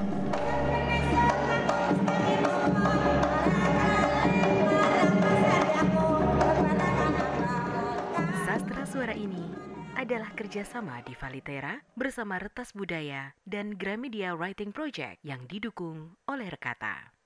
Adalah 10.10 10.34
kerjasama 10.34 11.06
di 11.06 11.14
Valitera 11.14 11.86
bersama 11.94 12.42
Retas 12.42 12.74
Budaya 12.74 13.38
dan 13.46 13.78
Gramedia 13.78 14.34
Writing 14.34 14.74
Project 14.74 15.22
yang 15.22 15.46
didukung 15.46 16.18
oleh 16.26 16.50
Rekata. 16.50 17.19